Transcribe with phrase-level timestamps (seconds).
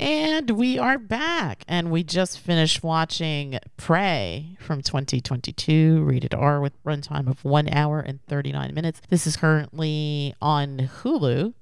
[0.00, 6.82] And we are back, and we just finished watching Prey from 2022, rated R with
[6.84, 9.02] runtime of one hour and 39 minutes.
[9.10, 11.52] This is currently on Hulu.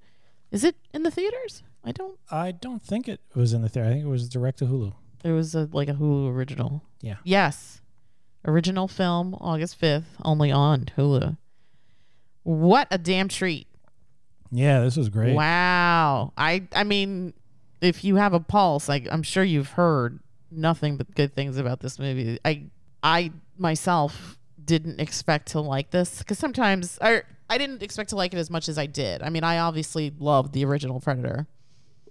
[0.53, 1.65] Is it in the theaters?
[1.85, 2.17] I don't.
[2.31, 3.89] I don't think it was in the theater.
[3.89, 4.95] I think it was direct to Hulu.
[5.25, 6.85] It was a like a Hulu original.
[7.01, 7.17] Yeah.
[7.25, 7.81] Yes,
[8.45, 11.37] original film, August 5th, only on Hulu.
[12.45, 13.67] What a damn treat!
[14.53, 15.35] Yeah, this was great.
[15.35, 16.35] Wow.
[16.39, 17.35] I I mean,
[17.81, 21.81] if you have a pulse, like I'm sure you've heard nothing but good things about
[21.81, 22.39] this movie.
[22.45, 22.65] I
[23.03, 28.35] I myself didn't expect to like this because sometimes I I didn't expect to like
[28.35, 29.23] it as much as I did.
[29.23, 31.47] I mean, I obviously loved the original Predator.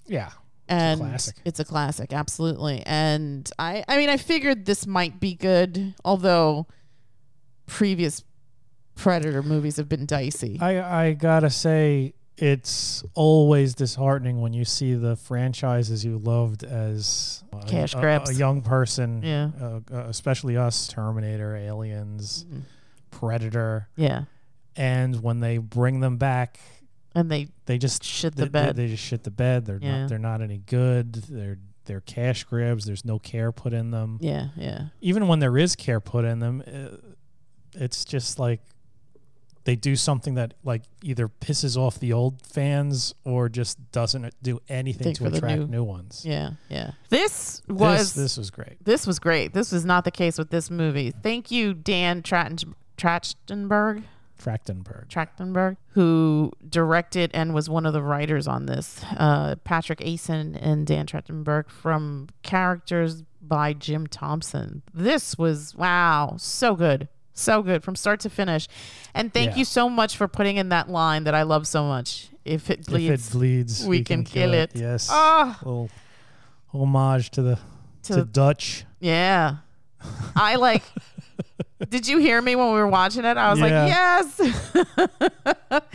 [0.06, 0.32] Yeah.
[0.70, 1.36] And classic.
[1.46, 2.84] it's a classic, absolutely.
[2.86, 6.68] And I I mean, I figured this might be good, although
[7.66, 8.24] previous
[8.96, 10.58] Predator movies have been dicey.
[10.60, 17.44] I I gotta say, it's always disheartening when you see the franchises you loved as
[17.52, 18.30] a- Cash a, grabs.
[18.30, 19.50] a young person, Yeah.
[19.60, 22.60] uh, uh, especially us, Terminator, Aliens, Mm-hmm.
[23.12, 24.26] Predator, yeah.
[24.76, 26.60] and when they bring them back,
[27.16, 28.76] And they they just Shit they, the bed.
[28.76, 29.66] They, they just shit the bed.
[29.66, 30.02] They're Yeah.
[30.02, 31.14] not they're not any good.
[31.14, 32.86] They're they're cash grabs.
[32.86, 34.20] There's no care put in them.
[34.22, 34.88] yeah, yeah.
[35.02, 36.98] Even when there is care put in them, uh,
[37.74, 38.60] it's just like
[39.68, 44.62] they do something that like either pisses off the old fans or just doesn't do
[44.70, 46.24] anything to attract new- new, ones.
[46.26, 46.92] Yeah, yeah.
[47.10, 48.78] This was this, this was great.
[48.86, 49.54] this was great.
[49.54, 51.12] This was not the case with this movie.
[51.12, 54.04] Thank you, Dan Trachtenberg, Trachtenberg.
[55.10, 59.02] Trachtenberg, who directed and was one of the writers on this.
[59.18, 64.82] Uh, Patrick Aison and Dan Trachtenberg from characters by Jim Thompson.
[64.94, 67.10] This was wow, so good.
[67.38, 68.68] So good from start to finish.
[69.14, 69.58] And thank Yeah.
[69.58, 72.30] you so much for putting in that line that I love so much.
[72.44, 74.72] If it bleeds, if it bleeds, we can kill it.
[74.74, 75.08] Yes.
[75.12, 75.60] Ah.
[75.62, 75.90] Little
[76.74, 77.60] homage to the
[78.04, 78.86] To to, Dutch.
[79.00, 79.58] Yeah.
[80.36, 80.84] I like
[81.90, 83.38] Did you hear me when we were watching it?
[83.38, 84.40] I was like, "Yes."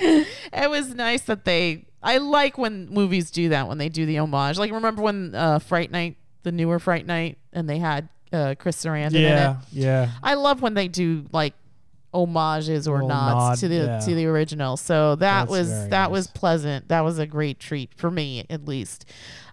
[0.52, 4.18] it was nice that they I like when movies do that when they do the
[4.18, 4.58] homage.
[4.58, 8.82] Like remember when uh Fright Night, the newer Fright Night and they had uh Chris
[8.84, 9.56] Sarandon in Yeah, it.
[9.72, 10.10] yeah.
[10.22, 11.54] I love when they do like
[12.14, 13.98] homages or Little nods nod, to the yeah.
[14.00, 14.76] to the original.
[14.76, 16.32] So that That's was very that was nice.
[16.32, 16.88] pleasant.
[16.88, 19.06] That was a great treat for me at least.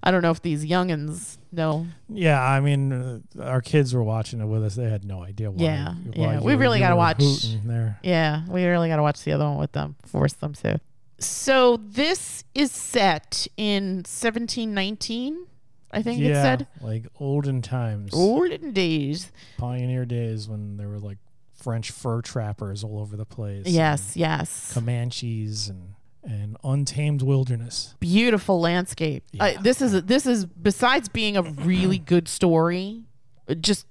[0.04, 4.40] I don't know if these youngins know Yeah, I mean, uh, our kids were watching
[4.42, 4.76] it with us.
[4.76, 5.64] They had no idea why.
[5.64, 6.34] Yeah, why yeah.
[6.40, 7.98] you We were- really you gotta were watch- hooting there.
[8.04, 10.80] Yeah, we really got to watch the other one with them, force them to.
[11.20, 15.48] So this is set in 1719,
[15.92, 16.68] I think it yeah, said.
[16.82, 19.32] like olden times, Olden days.
[19.58, 21.18] pioneer days when there were like
[21.54, 23.66] French fur trappers all over the place.
[23.68, 24.72] Yes, yes.
[24.74, 27.96] Comanches and and untamed wilderness.
[28.00, 29.24] Beautiful landscape.
[29.40, 33.04] Uh, this is this is besides being a really good story,
[33.48, 33.86] uh, just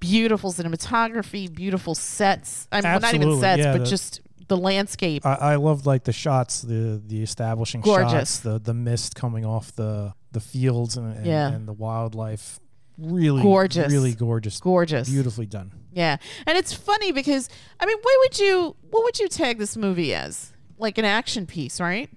[0.00, 2.66] beautiful cinematography, beautiful sets.
[2.72, 5.24] I mean, well, not even sets, yeah, but the- just the landscape.
[5.24, 8.12] I, I loved like the shots, the the establishing Gorgeous.
[8.12, 11.48] shots, the the mist coming off the the fields and and, Yeah.
[11.52, 12.58] and the wildlife.
[12.98, 13.90] Really Gorgeous.
[13.90, 15.08] really gorgeous, Gorgeous.
[15.08, 15.72] beautifully done.
[15.92, 17.48] Yeah, and it's funny because
[17.80, 20.52] I mean, what would you what would you tag this movie as?
[20.78, 22.10] Like an action piece, right?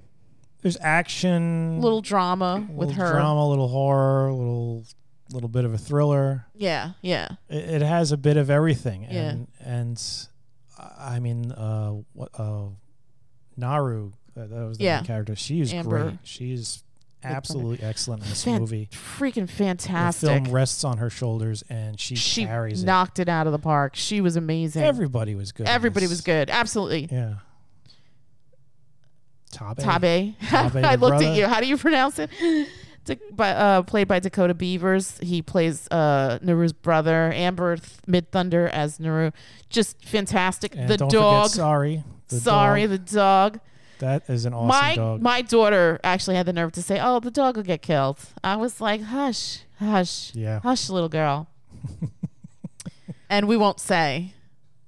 [0.62, 3.04] There's action, Little drama with her.
[3.06, 4.84] little drama, little horror, little
[5.32, 6.46] little bit of a thriller.
[6.56, 9.30] Yeah, yeah, It, it has a bit of everything, Yeah.
[9.30, 10.28] and and
[11.00, 12.68] I mean, uh, what uh,
[13.58, 14.98] Naru, that, that was the Yeah.
[14.98, 15.36] main character.
[15.36, 16.04] She's Amber.
[16.04, 16.20] great.
[16.24, 16.84] She's
[17.26, 18.90] absolutely excellent in this Fan- movie.
[18.92, 20.28] freaking fantastic.
[20.30, 22.86] The film rests on her shoulders, and she, she carries it.
[22.86, 23.28] knocked it.
[23.30, 23.96] out of the park.
[23.96, 24.84] She was amazing.
[24.84, 25.64] Everybody was good.
[25.68, 26.12] in Everybody this.
[26.12, 26.50] was good.
[26.50, 27.08] Absolutely.
[27.12, 27.36] Yeah.
[29.52, 29.76] Taabe.
[29.78, 30.36] Taabe.
[30.42, 31.26] Taabe, I the looked brother.
[31.26, 31.48] at you.
[31.48, 32.30] How do you pronounce it?
[33.06, 35.18] Da- by, uh, played by Dakota Beavers.
[35.20, 39.32] He plays uh, Naru's brother, Amber Th- Midthunder as Naru.
[39.70, 40.76] Just fantastic.
[40.76, 41.44] And the don't dog.
[41.46, 42.04] Forget sorry.
[42.30, 42.90] The sorry, dog.
[42.90, 43.60] the dog.
[44.00, 45.22] That is an awesome my dog.
[45.22, 48.56] my daughter actually had the nerve to say, "Oh, the dog will get killed." I
[48.56, 50.60] was like, "Hush, hush, Yeah.
[50.62, 51.48] hush, little girl."
[53.30, 54.34] and we won't say.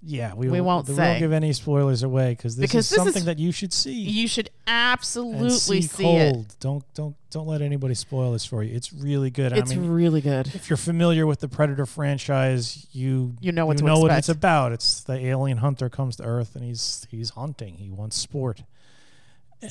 [0.04, 1.02] yeah, we, we won't we say.
[1.10, 3.74] won't give any spoilers away because this Because is this is- something that you should
[3.74, 3.94] see.
[3.94, 6.56] You should absolutely see, see, it.
[6.60, 8.74] Don't don't don't let anybody spoil this for you.
[8.76, 9.52] It's really good.
[9.52, 10.48] It's I mean, really good.
[10.56, 14.30] if you're familiar with the Predator franchise, you You know what you know what it's
[14.30, 14.72] about.
[14.72, 17.76] It's the alien hunter comes to Earth and he's he's hunting.
[17.76, 18.64] He wants sport,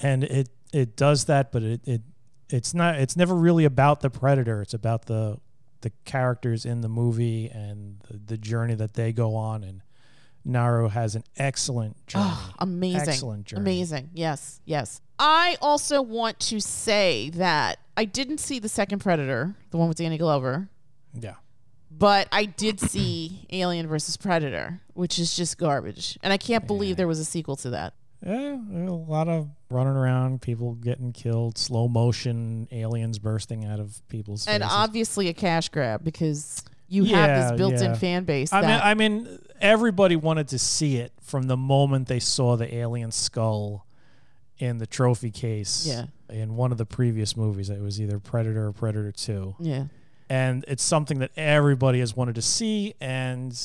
[0.03, 2.03] and it it does that, but it it
[2.49, 2.97] it's not.
[2.97, 4.63] It's never really about the Predator.
[4.63, 5.39] It's about the
[5.83, 9.63] the characters in the movie and the, the journey that they go on.
[9.63, 9.83] And
[10.45, 12.25] Naru has an excellent journey.
[12.29, 13.09] Oh, amazing.
[13.09, 13.61] Excellent journey.
[13.63, 14.11] Amazing.
[14.15, 15.01] Yes, yes.
[15.19, 19.97] I also want to say that I didn't see the second Predator, the one with
[19.99, 20.69] Danny Glover,
[21.15, 21.35] Yeah.
[21.91, 26.19] but I did see Alien versus Predator, which is just garbage.
[26.23, 27.95] And I can't believe there was a sequel to that.
[28.25, 34.01] Yeah, a lot of running around, people getting killed, slow motion aliens bursting out of
[34.09, 37.95] people's And obviously a cash grab because you have Yeah, this built-in yeah.
[37.95, 38.53] fan base.
[38.53, 42.73] I mean, I mean, everybody wanted to see it from the moment they saw the
[42.75, 43.87] alien skull
[44.59, 45.87] in the trophy case.
[45.87, 46.07] Yeah.
[46.31, 49.85] In one of the previous movies, it was either Predator or Predator Two, yeah.
[50.29, 53.57] and it's something that everybody has wanted to see, and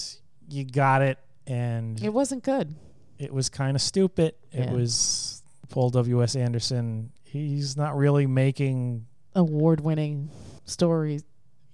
[0.48, 1.18] you got it,
[1.48, 2.76] and It wasn't good.
[3.22, 4.34] It was kind of stupid.
[4.52, 6.24] It was Paul W.
[6.24, 6.36] S.
[6.36, 7.12] Anderson.
[7.24, 10.30] He's not really making Award-winning
[10.66, 11.24] stories.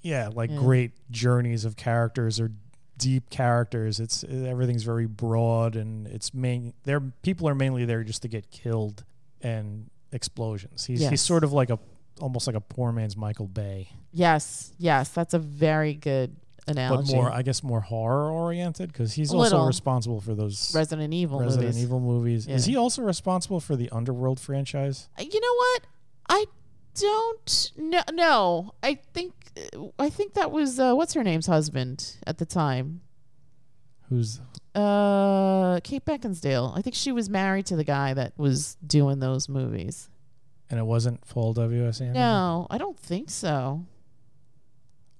[0.01, 0.57] yeah like Yeah.
[0.57, 2.51] great journeys of characters or
[2.99, 8.21] deep characters it's everything's very broad and it's main there people are mainly there just
[8.23, 9.03] to get killed
[9.41, 11.09] and explosions he's Yes.
[11.11, 11.77] he's sort of like a
[12.21, 16.35] almost like a poor man's michael bay Yes, yes, that's a very good
[16.67, 17.11] analogy.
[17.13, 19.67] but more i guess more horror oriented because he's A also little.
[19.67, 21.83] responsible for those Resident Evil resident movies.
[21.83, 22.71] evil movies is Yeah.
[22.71, 25.81] he also responsible for the underworld franchise You know what?
[26.29, 26.45] I
[26.95, 28.73] don't no no.
[28.83, 29.33] I think
[29.99, 33.01] I think that was uh, what's her name's husband at the time.
[34.09, 34.39] who's
[34.75, 36.77] Uh Kate Beckinsale.
[36.77, 40.09] I think she was married to the guy that was doing those movies.
[40.69, 43.85] and it wasn't paul w s anderson No, I don't think so.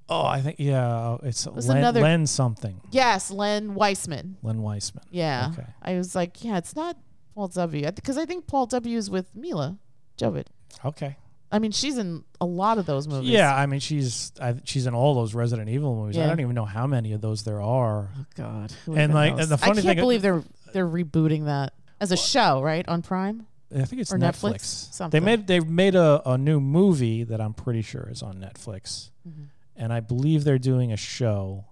[0.09, 4.38] Oh i think yeah it's was len, another- len something Yes, Len Wiseman.
[4.42, 5.51] len wiseman Yeah.
[5.54, 5.68] Okay.
[5.81, 6.98] I was like, yeah, it's not
[7.36, 7.92] Paul W.
[7.92, 8.98] Because I think Paul W.
[8.98, 9.77] is with Milla
[10.19, 10.48] Jovovich.
[10.86, 11.18] okay
[11.50, 13.30] I mean, she's in a lot of those movies.
[13.30, 16.18] Yeah, I mean she's I, she's in all those Resident Evil movies.
[16.18, 16.27] I Yeah.
[16.27, 18.09] don't even know how many of those there are.
[18.19, 18.71] Oh God.
[18.86, 19.42] Who And, even like, knows?
[19.44, 20.44] and the funny thing I can't thing- believe they're
[20.74, 23.48] they're rebooting that as a show, right on Prime.
[23.74, 24.54] I think it's Or Netflix.
[24.56, 24.94] Netflix?
[24.94, 25.19] Something.
[25.21, 29.12] They made they've made a, a new movie that I'm pretty sure is on Netflix,
[29.27, 29.44] Mm-hmm.
[29.77, 31.65] And I believe they're doing a show.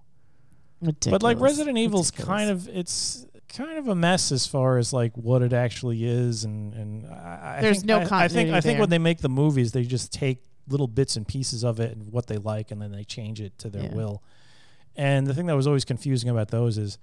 [0.80, 5.12] But like Resident Evil's kind of it's kind of a mess as far as like
[5.16, 8.52] what it actually is, and and I, I There's think, no I, I think continuity
[8.52, 8.80] I think there.
[8.80, 12.12] when they make the movies, they just take little bits and pieces of it and
[12.12, 13.94] what they like, and then they change it to their Yeah.
[13.94, 14.22] will.
[14.96, 16.98] And the thing that was always confusing about those is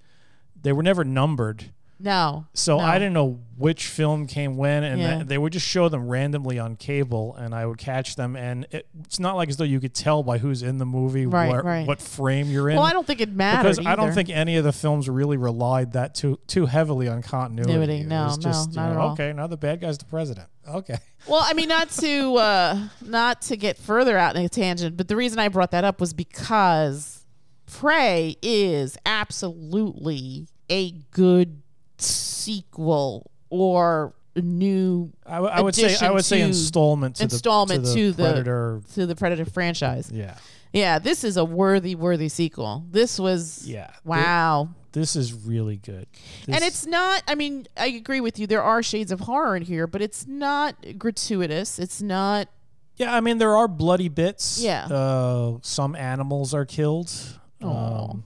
[0.60, 1.72] they were never numbered.
[1.98, 2.46] No.
[2.54, 2.84] So no.
[2.84, 5.22] I didn't know which film came when, and Yeah.
[5.24, 8.34] they would just show them randomly on cable, and I would catch them.
[8.34, 11.24] And it, it's not like as though you could tell by who's in the movie
[11.26, 11.86] Right, what, right.
[11.86, 12.76] what frame you're in.
[12.76, 15.36] Well, I don't think it matters because I don't think any of the films really
[15.36, 18.00] relied that too too heavily on continuity.
[18.00, 19.12] It no, was no, just, you not at know, all.
[19.12, 20.48] Okay, now the bad guy's the president.
[20.68, 20.96] Okay,
[21.28, 25.08] Well, I mean, not to uh, not to get further out in a tangent, but
[25.08, 27.24] the reason I brought that up was because
[27.66, 31.60] Prey is absolutely a good
[31.98, 37.84] sequel or new I, w- I would say I would say to- installment to installment
[37.84, 38.82] the, to to the predator.
[38.94, 40.10] to the Predator franchise.
[40.12, 40.36] Yeah,
[40.72, 42.84] Yeah, this is a worthy, worthy sequel.
[42.90, 43.90] This was yeah.
[44.04, 44.70] wow.
[44.92, 46.06] This is really good.
[46.46, 49.62] and it's not i mean i agree with you there are shades of horror in
[49.62, 52.46] here but it's not gratuitous it's not
[52.96, 54.60] Yeah, I mean there are bloody bits.
[54.62, 54.86] Yeah.
[54.86, 57.10] Uh, some animals are killed.
[57.60, 58.22] Um,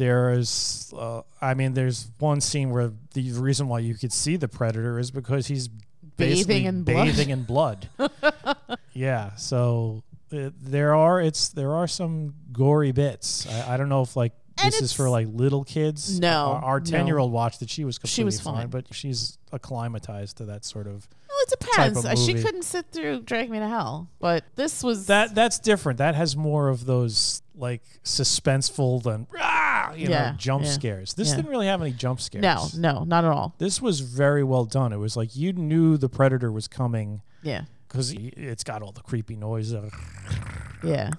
[0.00, 4.36] there is, uh, I mean, there's one scene where the reason why you could see
[4.36, 5.68] the predator is because he's
[6.16, 7.18] Bathing in blood.
[7.18, 7.88] in blood.
[8.92, 13.46] yeah, so uh, there are it's there are some gory bits.
[13.48, 14.32] I, I don't know if like
[14.62, 16.18] And this is for like little kids.
[16.20, 17.70] No, our- our ten year old watched it.
[17.70, 18.68] She was completely She was fine, fine.
[18.68, 21.08] but she's acclimatized to that sort of.
[21.50, 25.34] Depends of Uh, she couldn't sit through drag me to hell but this was That
[25.34, 25.98] that's different.
[25.98, 31.14] That has more of those like suspenseful than rah, you Yeah, know jump yeah, scares.
[31.14, 31.36] This yeah.
[31.36, 32.42] didn't really have any jump scares.
[32.42, 34.92] no no not at all This was very well done.
[34.92, 39.00] It was like you knew the predator was coming yeah because it's got all the
[39.02, 39.90] creepy noise, uh,
[40.84, 41.10] yeah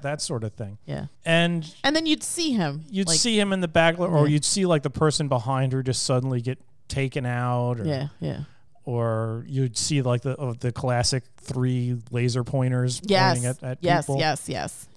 [0.00, 0.78] that sort of thing.
[0.84, 4.28] yeah And and then you'd see him you'd like, see him in the back, or
[4.28, 8.40] you'd see like the person behind her just suddenly get taken out, or yeah yeah
[8.84, 13.78] or you'd see like the of the classic three laser pointers yes pointing at, at
[13.80, 14.18] yes people.
[14.18, 14.88] yes yes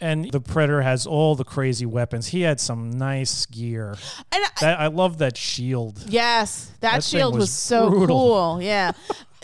[0.00, 2.26] And the Predator has all the crazy weapons.
[2.28, 3.96] He had some nice gear.
[4.32, 6.02] and I, That I love that shield.
[6.08, 8.06] Yes, that, That shield was, was so brutal.
[8.18, 8.58] cool.
[8.62, 8.92] Yeah.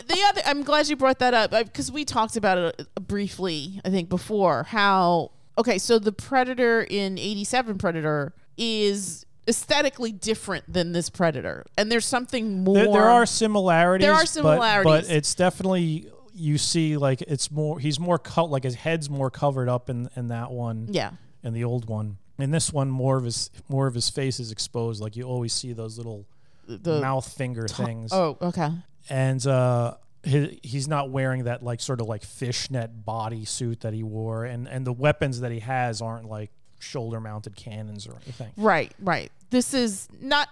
[0.07, 3.79] the other, I'm glad you brought that up because we talked about it uh, briefly,
[3.85, 4.63] I think, before.
[4.63, 11.91] How okay, so the Predator in '87 Predator is aesthetically different than this Predator, and
[11.91, 12.75] there's something more.
[12.75, 14.05] There, there are similarities.
[14.05, 15.07] There are but- similarities.
[15.07, 17.79] but, it's definitely you see like it's more.
[17.79, 18.49] He's more cut.
[18.49, 20.87] Like his head's more covered up in in that one.
[20.91, 21.11] yeah,
[21.43, 22.17] In the old one.
[22.39, 25.01] In this one, more of his more of his face is exposed.
[25.01, 26.25] Like you always see those little
[26.67, 28.11] the mouth finger things.
[28.13, 28.69] oh okay,
[29.09, 33.93] And uh, he, he's not wearing that like sort of like fishnet body suit that
[33.93, 36.49] he wore, and and the weapons that he has aren't like
[36.81, 38.51] shoulder mounted cannons or anything.
[38.57, 39.31] Right, right.
[39.49, 40.47] This is not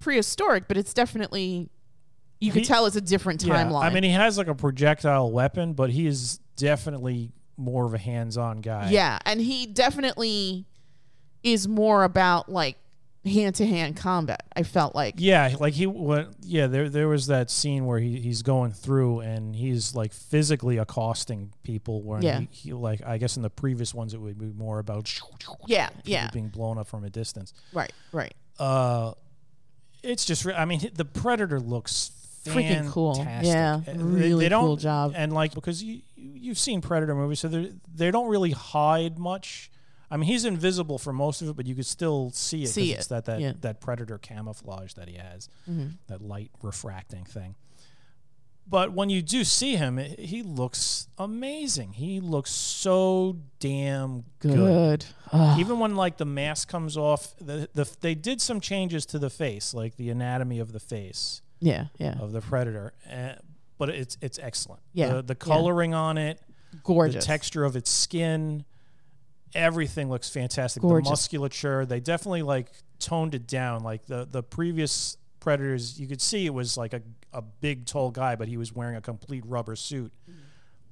[0.00, 1.68] prehistoric, but it's definitely
[2.40, 3.82] you could tell it's a different Yeah, timeline.
[3.84, 7.98] I mean, he has like a projectile weapon, but he is definitely more of a
[7.98, 8.88] hands-on guy.
[8.90, 10.64] yeah, and he definitely
[11.42, 12.76] is more about like
[13.24, 14.42] hand to hand combat.
[14.56, 16.36] I felt like Yeah, like he went.
[16.42, 20.78] Yeah, there there was that scene where he, he's going through and he's like physically
[20.78, 22.02] accosting people.
[22.02, 22.40] When Yeah.
[22.40, 25.12] he, he like I guess in the previous ones it would be more about
[25.66, 27.52] yeah, yeah, being blown up from a distance.
[27.72, 28.34] right, right.
[28.58, 29.12] Uh,
[30.02, 32.12] it's just I mean the Predator looks
[32.46, 33.16] Freaking cool.
[33.42, 35.12] Yeah, Uh, they- really they cool job.
[35.14, 39.18] And like because you you- you've seen Predator movies, so they they don't really hide
[39.18, 39.70] much.
[40.10, 42.68] I mean, he's invisible for most of it, but you could still see it.
[42.68, 43.52] See it's it, that that, yeah.
[43.60, 45.88] that predator camouflage that he has, Mm-hmm.
[46.08, 47.54] that light refracting thing.
[48.66, 51.94] But when you do see him, i- he looks amazing.
[51.94, 55.04] He looks so damn good.
[55.32, 55.58] Good.
[55.58, 59.30] Even when like the mask comes off, the, the they did some changes to the
[59.30, 62.14] face, like the anatomy of the face yeah, yeah.
[62.20, 62.92] of the predator.
[63.10, 63.34] Uh,
[63.78, 64.82] but it's it's excellent.
[64.92, 65.44] Yeah, the, the yeah.
[65.46, 66.40] coloring on it,
[66.84, 67.24] Gorgeous.
[67.24, 68.64] the texture of its skin,
[69.54, 70.82] everything looks fantastic.
[70.82, 71.08] Gorgeous.
[71.08, 73.82] The musculature, they definitely like toned it down.
[73.82, 77.02] Like the the previous predators, you could see it was like a
[77.32, 80.12] a big tall guy, but he was wearing a complete rubber suit.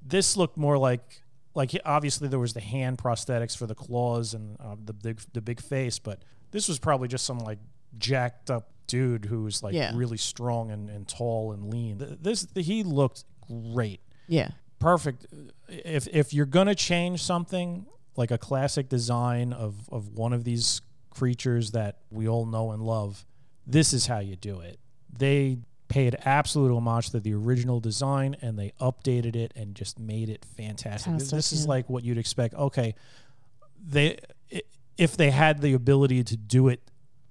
[0.06, 1.22] This looked more like
[1.54, 5.40] like obviously there was the hand prosthetics for the claws and uh, the big the
[5.40, 7.58] big face, but this was probably just some like
[7.98, 9.92] jacked up dude who was like Yeah.
[9.94, 12.16] really strong and, and tall and lean.
[12.22, 14.50] This he looked great Yeah.
[14.78, 15.26] perfect.
[15.68, 17.84] If if you're gonna change something
[18.18, 22.82] like a classic design of of one of these creatures that we all know and
[22.82, 23.24] love,
[23.66, 24.78] this is how you do it.
[25.10, 25.58] They
[25.88, 30.44] paid absolute homage to the original design and they updated it and just made it
[30.56, 31.12] fantastic.
[31.14, 31.68] This- Fantastic, this is yeah.
[31.70, 32.54] like what you'd expect.
[32.54, 32.94] Okay,
[33.80, 34.18] they
[34.98, 36.80] if they had the ability to do it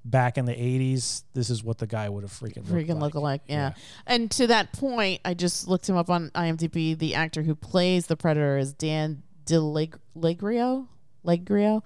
[0.06, 3.02] back in the 80s, this is what the guy would have freaking looked freaking like.
[3.02, 3.42] look alike.
[3.46, 3.74] Yeah.
[4.06, 6.98] And to that point, I just looked him up on IMDb.
[6.98, 10.88] The actor who plays the Predator is Dan DiLiegro.
[11.26, 11.84] Liegro.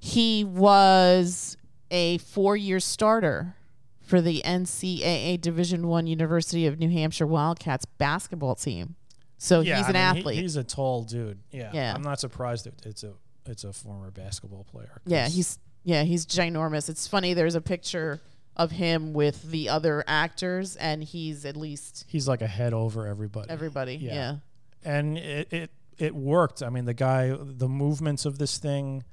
[0.00, 1.56] He was
[1.90, 3.56] a four-year starter
[4.02, 8.96] for the NCAA Division One University of New Hampshire Wildcats basketball team.
[9.38, 10.38] So Yeah, he's I an mean, he- athlete.
[10.42, 11.38] he's a tall dude.
[11.50, 11.94] Yeah, Yeah.
[11.94, 13.12] I'm not surprised that it's a
[13.46, 15.00] it's a former basketball player.
[15.06, 16.88] Yeah, he's yeah, he's ginormous.
[16.88, 17.34] It's funny.
[17.34, 18.20] There's a picture
[18.56, 23.06] of him with the other actors, and he's at least he's like a head over
[23.06, 23.50] everybody.
[23.50, 23.96] everybody.
[23.96, 24.14] Yeah.
[24.14, 24.36] Yeah,
[24.84, 26.62] and it, it it worked.
[26.62, 29.04] I mean, the guy, the movements of this thing,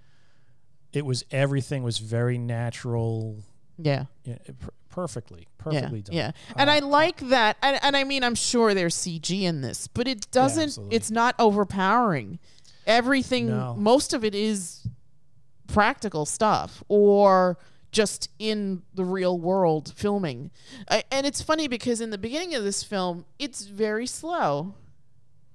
[0.93, 3.43] it was everything was very natural,
[3.77, 6.15] yeah, yeah, per- perfectly, yeah, perfectly done.
[6.15, 6.31] yeah.
[6.55, 7.57] And Uh, I like that.
[7.61, 10.63] And, and I mean, I'm sure there's CG in this, but it doesn't.
[10.63, 10.95] absolutely.
[10.95, 12.39] it's not overpowering.
[12.85, 13.75] Everything, No.
[13.77, 14.85] most of it is
[15.67, 17.57] practical stuff or
[17.91, 20.49] just in the real world filming.
[20.89, 24.73] I, and it's funny because in the beginning of this film, it's very slow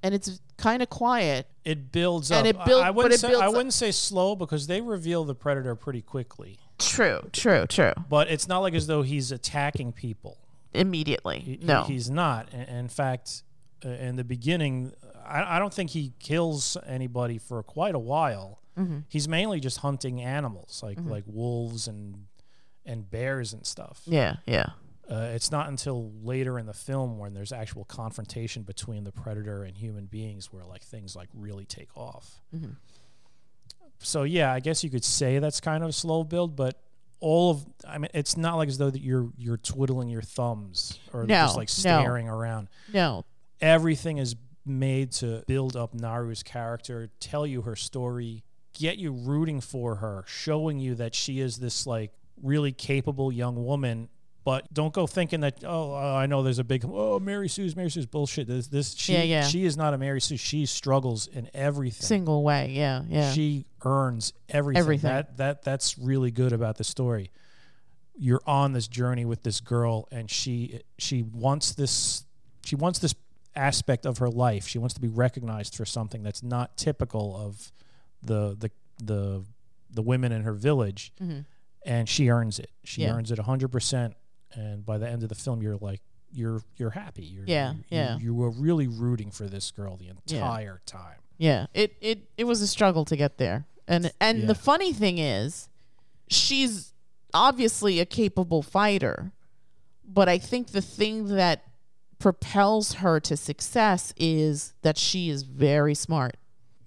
[0.03, 1.47] and it's kind of quiet.
[1.65, 2.55] it builds And up.
[2.55, 5.35] it build- I wouldn't it say builds I wouldn't say slow because they reveal the
[5.35, 6.59] predator pretty quickly.
[6.79, 7.93] True, true, true.
[8.09, 10.39] But it's not like as though he's attacking people.
[10.75, 11.41] Immediately.
[11.41, 11.85] He- no.
[11.85, 12.53] he's not.
[12.53, 13.43] In- fact,
[13.85, 14.93] uh, in the beginning,
[15.27, 18.61] I, I don't think he kills anybody for quite a while.
[18.79, 18.99] Mm-hmm.
[19.09, 22.27] He's mainly just hunting animals, like like wolves and
[22.85, 24.03] and bears and stuff.
[24.05, 24.67] yeah, yeah.
[25.09, 29.63] Uh, it's not until later in the film when there's actual confrontation between the predator
[29.63, 32.41] and human beings where like things like really take off.
[32.55, 32.73] Mm-hmm.
[33.99, 36.81] So yeah, I guess you could say that's kind of a slow build, but
[37.21, 40.99] all of I mean, it's not like as though that you're you're twiddling your thumbs
[41.13, 42.01] or No, just like no.
[42.01, 42.69] staring around.
[42.93, 43.25] No.
[43.61, 44.37] Everything is
[44.67, 48.43] made to build up Naru's character, tell you her story,
[48.75, 53.65] get you rooting for her, showing you that she is this like really capable young
[53.65, 54.09] woman.
[54.47, 57.75] But don't go thinking that oh uh, I know there's a big oh Mary Sue's
[57.75, 58.47] Mary Sue's bullshit.
[58.47, 59.43] This this she Yeah, yeah.
[59.43, 60.37] she is not a Mary Sue.
[60.37, 62.07] She struggles in everything.
[62.07, 62.71] Single way.
[62.71, 63.33] Yeah, yeah.
[63.33, 64.79] She earns everything.
[64.79, 65.11] Everything.
[65.11, 67.33] That that that's really good about the story.
[68.17, 72.25] You're on this journey with this girl, and she she wants this
[72.65, 73.17] she wants this
[73.57, 74.69] aspect of her life.
[74.69, 77.73] She wants to be recognized for something that's not typical of
[78.23, 78.71] the the
[79.05, 79.43] the
[79.91, 81.13] the women in her village,
[81.85, 82.71] and she earns it.
[82.85, 83.11] She Mm-hmm.
[83.11, 83.17] Yeah.
[83.17, 84.15] earns it hundred percent.
[84.57, 86.01] And by the end of the film, you're like
[86.33, 87.25] you're you're happy.
[87.25, 88.17] You're, Yeah, you, yeah.
[88.19, 90.13] You, you were really rooting for this girl the Yeah.
[90.27, 91.19] entire time.
[91.39, 93.67] Yeah, it it it was a struggle to get there.
[93.87, 94.47] And and Yeah.
[94.47, 95.69] the funny thing is
[96.29, 96.93] she's
[97.33, 99.33] obviously a capable fighter.
[100.09, 101.65] But I think the thing that
[102.19, 106.37] propels her to success is that she is very smart.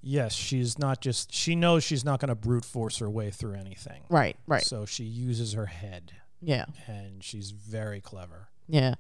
[0.02, 3.54] Yes, she's not just she knows she's not going to brute force her way through
[3.56, 4.02] anything.
[4.10, 4.64] Right, right.
[4.64, 6.66] So she uses her head Yeah.
[6.88, 8.50] and she's very clever.
[8.68, 8.96] Yeah.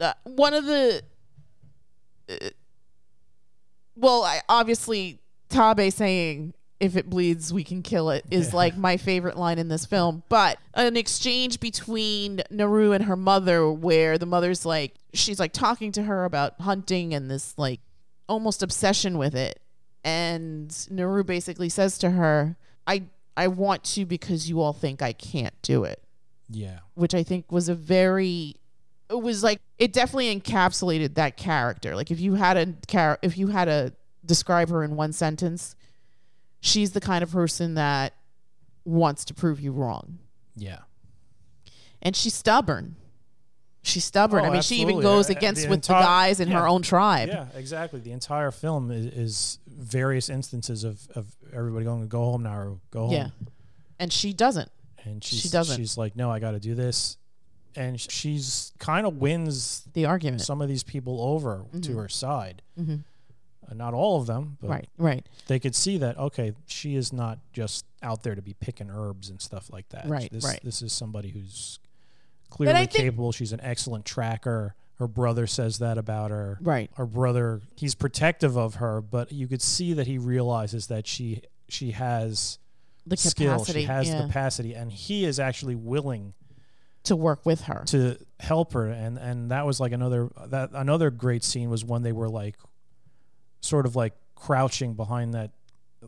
[0.00, 1.02] Uh, one of the
[2.28, 2.34] uh,
[3.96, 5.20] well, I obviously
[5.50, 8.56] Taabe saying if it bleeds we can kill it is Yeah.
[8.56, 13.70] like my favorite line in this film, but an exchange between Naru and her mother
[13.70, 17.80] where the mother's like she's like talking to her about hunting and this like
[18.28, 19.60] almost obsession with it
[20.02, 22.56] and Naru basically says to her,
[22.86, 23.04] "I
[23.36, 26.00] I want to because you all think I can't do it."
[26.50, 26.80] Yeah.
[26.94, 28.56] which I think was a very
[29.10, 31.96] it was like it definitely encapsulated that character.
[31.96, 33.92] Like if you had a char- if you had to
[34.24, 35.74] describe her in one sentence,
[36.60, 38.14] she's the kind of person that
[38.84, 40.18] wants to prove you wrong.
[40.56, 40.80] Yeah.
[42.02, 42.96] And she's stubborn.
[43.86, 44.44] She's stubborn.
[44.44, 46.48] Oh, I mean, she even goes Uh, uh, against the with entire- the guys in
[46.50, 47.28] her own tribe.
[47.28, 48.00] Yeah, exactly.
[48.00, 52.78] The entire film is, is various instances of, of everybody going, go home now or
[52.90, 53.12] go home.
[53.12, 53.28] Yeah.
[53.98, 54.70] And she doesn't.
[55.04, 55.76] And she's, She doesn't.
[55.76, 57.18] She's like, no, I got to do this.
[57.76, 60.40] And she's kind of wins The argument.
[60.42, 61.94] some of these people over to Mhm.
[61.96, 62.62] her side.
[62.80, 63.04] Mhm.
[63.68, 65.26] Uh, not all of them, but Right, right.
[65.46, 69.28] they could see that, okay, she is not just out there to be picking herbs
[69.30, 70.06] and stuff like that.
[70.06, 70.60] Right, This, right.
[70.62, 71.78] this is somebody who's
[72.56, 73.32] clearly think- capable.
[73.32, 74.74] She's an excellent tracker.
[74.98, 76.58] Her brother says that about her.
[76.62, 76.88] Right.
[76.94, 81.42] Her brother, he's protective of her, but you could see that he realizes that she
[81.68, 82.58] she has
[83.06, 86.34] The skill, capacity she has yeah, the capacity, and he is actually willing
[87.04, 87.82] to work with her.
[87.86, 92.02] to help her and and that was like another that another great scene was when
[92.02, 92.56] they were like
[93.60, 95.50] sort of like crouching behind that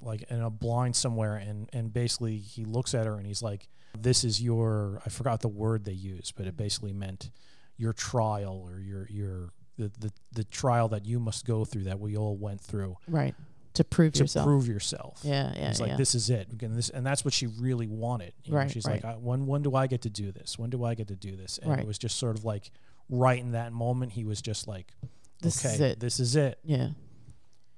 [0.01, 3.69] like in a blind somewhere and and basically he looks at her and he's like
[4.03, 7.31] this is your I forgot the word they used but it basically meant
[7.77, 11.99] your trial or your your the the, the trial that you must go through that
[12.01, 13.35] we all went through right.
[13.75, 14.47] To prove to yourself.
[14.47, 15.97] prove yourself yeah, yeah, He's like, yeah.
[15.99, 16.49] this is it.
[16.63, 18.33] And, this, and that's what she really wanted.
[18.45, 19.05] You know, Right, she's right.
[19.05, 20.59] like, I, when, when do I get to do this?
[20.59, 21.59] When do I get to do this?
[21.59, 21.81] And Right.
[21.81, 22.71] it was just sort of like
[23.11, 24.95] right in that moment, he was just like,
[25.43, 26.01] This okay, is it.
[26.01, 26.59] this is it.
[26.65, 26.89] yeah.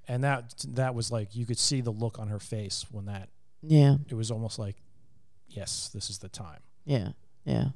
[0.07, 3.29] And that, that was like, you could see the look on her face when that,
[3.63, 3.97] Yeah.
[4.09, 4.77] it was almost like,
[5.49, 6.61] yes, this is the time.
[6.85, 7.09] Yeah.
[7.45, 7.67] Yeah.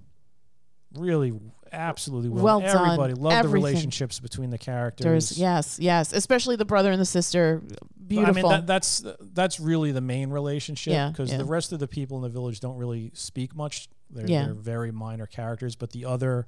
[0.95, 1.33] Really,
[1.73, 2.45] absolutely well.
[2.45, 2.85] Well done.
[2.85, 5.05] Everybody loved the relationships between the characters.
[5.05, 7.63] There's yes, yes, especially the brother and the sister.
[8.07, 8.31] Beautiful.
[8.31, 11.39] I mean, that, that's that's really the main relationship because yeah.
[11.39, 13.89] the rest of the people in the village don't really speak much.
[14.11, 14.45] They're, Yeah.
[14.45, 16.47] they're very minor characters, but the other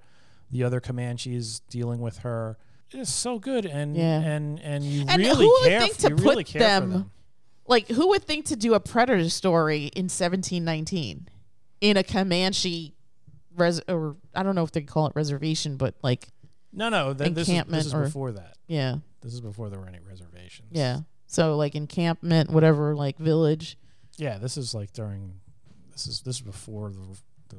[0.50, 2.58] the other Comanches dealing with her
[2.92, 4.20] is so good, and Yeah.
[4.20, 5.80] and and you And really who would care.
[5.80, 7.10] think to you put really care them- for them.
[7.66, 11.28] Like who would think to do a predator story in 1719
[11.80, 12.94] in a Comanche
[13.56, 16.28] res or I don't know if they call it reservation, but like
[16.72, 18.56] No, no, th- this is, Encampment this is or- before that.
[18.66, 20.68] yeah, This is before there were any reservations.
[20.72, 21.00] yeah.
[21.26, 23.76] So like encampment, whatever, like village.
[24.16, 24.38] yeah.
[24.38, 25.34] This is like during.
[25.92, 27.00] This is this is before the.
[27.48, 27.56] the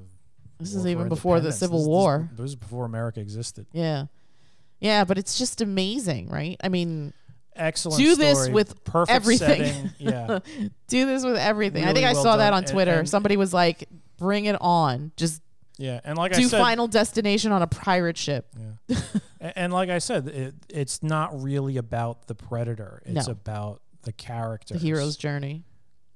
[0.60, 2.30] This is even before the Civil This- this- War.
[2.34, 3.66] This is before America existed.
[3.74, 4.06] Yeah.
[4.80, 6.58] Yeah, but it's just amazing, right?
[6.64, 7.14] I mean,
[7.56, 8.00] Excellent.
[8.04, 9.64] Do this with perfect everything.
[9.64, 9.92] setting.
[10.00, 10.40] Yeah.
[10.88, 11.84] do this with everything.
[11.84, 12.94] I Really think I well saw that on Twitter.
[13.00, 13.88] and- Somebody was like,
[14.18, 15.12] "Bring it on.
[15.16, 15.42] Just
[15.78, 18.54] Yeah, and like I do said, Final Destination on a pirate ship."
[18.90, 18.98] Yeah.
[19.56, 23.02] And like I said, it, it's not really about the predator.
[23.06, 23.32] It's No.
[23.34, 25.64] about the character, The hero's journey.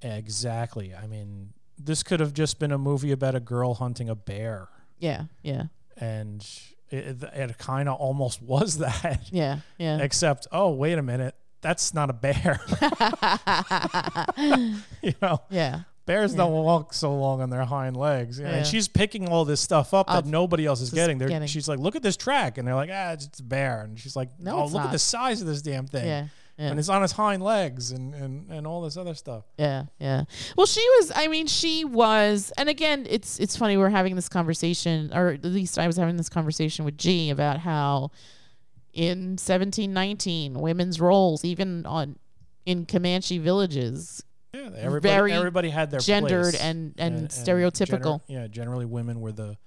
[0.02, 0.94] Exactly.
[0.96, 4.70] I mean, this could have just been a movie about a girl hunting a bear,
[4.98, 5.64] Yeah, yeah,
[5.98, 6.46] and
[6.92, 9.22] it, it kind of almost was that.
[9.32, 10.00] yeah, yeah.
[10.00, 12.60] Except, oh, wait a minute, that's not a bear.
[15.02, 16.38] you know, yeah, bears Yeah.
[16.38, 18.40] don't walk so long on their hind legs.
[18.40, 18.50] Yeah.
[18.50, 21.18] And she's picking all this stuff up that nobody else is getting.
[21.18, 21.48] They're, getting.
[21.48, 22.58] She's like, look at this track.
[22.58, 23.82] And they're like, ah, it's, it's a bear.
[23.82, 26.06] And she's like, No, oh, look at the size of this damn thing.
[26.06, 26.28] yeah,
[26.60, 29.46] yeah, And it's on its hind legs and, and, and all this other stuff.
[29.58, 30.26] yeah, yeah.
[30.58, 31.12] Well, she was.
[31.16, 32.52] I mean, she was.
[32.58, 36.18] And again, it's it's funny we're having this conversation, or at least I was having
[36.18, 38.12] this conversation with G about how
[38.94, 42.18] in 1719 women's roles, even on
[42.66, 48.22] in Comanche villages, Yeah, everybody, Very everybody had their gendered and, and, gener- stereotypical.
[48.28, 49.58] yeah, generally women were the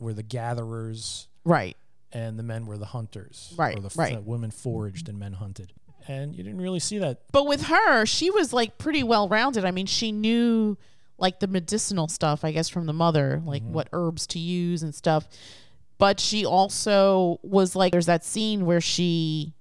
[0.00, 1.76] were the gatherers right.
[2.12, 3.54] and the men were the hunters.
[3.56, 4.22] Right, the right.
[4.24, 5.72] women foraged and men hunted.
[6.08, 7.22] And you didn't really see that.
[7.32, 9.64] But with her, she was like pretty well rounded.
[9.64, 10.76] I mean, she knew
[11.18, 13.72] like the medicinal stuff, I guess, from the mother, like Mm-hmm.
[13.72, 15.28] what herbs to use and stuff.
[15.98, 19.54] But she also was like, there's that scene where she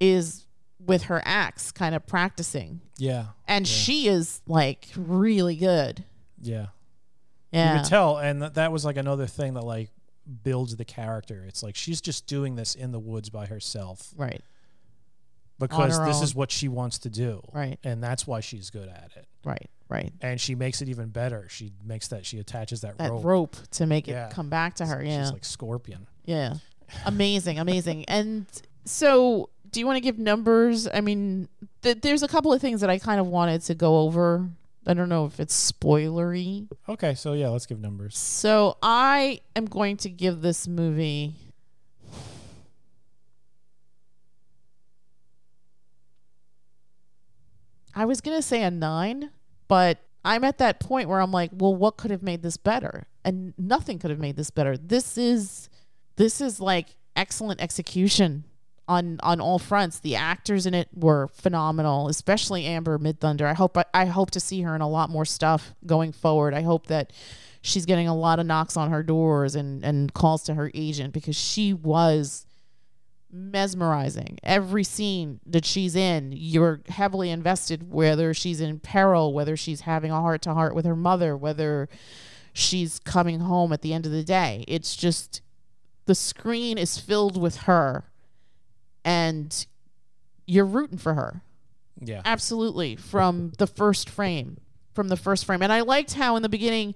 [0.00, 0.46] is
[0.78, 2.80] with her axe kind of practicing.
[2.96, 3.26] Yeah.
[3.46, 3.72] And Yeah.
[3.74, 6.04] she is like really good.
[6.40, 6.68] Yeah.
[7.52, 7.78] You Yeah.
[7.82, 9.90] could tell, and that, that was like another thing that like
[10.42, 11.44] builds the character.
[11.46, 14.42] It's like she's just doing this in the woods by herself Right.
[15.60, 16.22] Because this own.
[16.24, 17.42] is what she wants to do.
[17.52, 17.78] Right.
[17.84, 19.26] And that's why she's good at it.
[19.44, 19.70] Right.
[19.88, 20.12] Right.
[20.20, 21.46] And she makes it even better.
[21.48, 23.24] She makes that she attaches that, That rope.
[23.24, 24.28] rope, to make it Yeah.
[24.30, 25.02] come back to her.
[25.04, 25.22] Yeah.
[25.24, 26.06] She's like scorpion.
[26.24, 26.54] Yeah.
[27.06, 28.04] Amazing, amazing.
[28.06, 28.46] And
[28.84, 30.88] so, do you want to give numbers?
[30.92, 31.48] I mean,
[31.82, 34.48] th- there's a couple of things that I kind of wanted to go over.
[34.86, 36.68] I don't know if it's spoilery.
[36.88, 38.18] Okay, so yeah, let's give numbers.
[38.18, 41.34] So, I am going to give this movie
[47.94, 49.30] I was going to say a 9,
[49.68, 53.06] but I'm at that point where I'm like, well, what could have made this better?
[53.24, 54.76] And nothing could have made this better.
[54.76, 55.68] This is
[56.16, 58.44] this is like excellent execution
[58.88, 60.00] on on all fronts.
[60.00, 63.42] The actors in it were phenomenal, especially Amber Midthunder.
[63.42, 66.54] I hope I hope to see her in a lot more stuff going forward.
[66.54, 67.12] I hope that
[67.62, 71.14] she's getting a lot of knocks on her doors and and calls to her agent
[71.14, 72.46] because she was
[73.32, 74.38] mesmerizing.
[74.42, 80.10] Every scene that she's in, you're heavily invested whether she's in peril, whether she's having
[80.10, 81.88] a heart to heart with her mother, whether
[82.52, 84.64] she's coming home at the end of the day.
[84.68, 85.42] It's just
[86.06, 88.04] the screen is filled with her
[89.04, 89.66] and
[90.46, 91.42] you're rooting for her.
[92.00, 92.22] Yeah.
[92.24, 92.96] Absolutely.
[92.96, 94.58] From the first frame.
[94.94, 95.62] From the first frame.
[95.62, 96.94] And I liked how in the beginning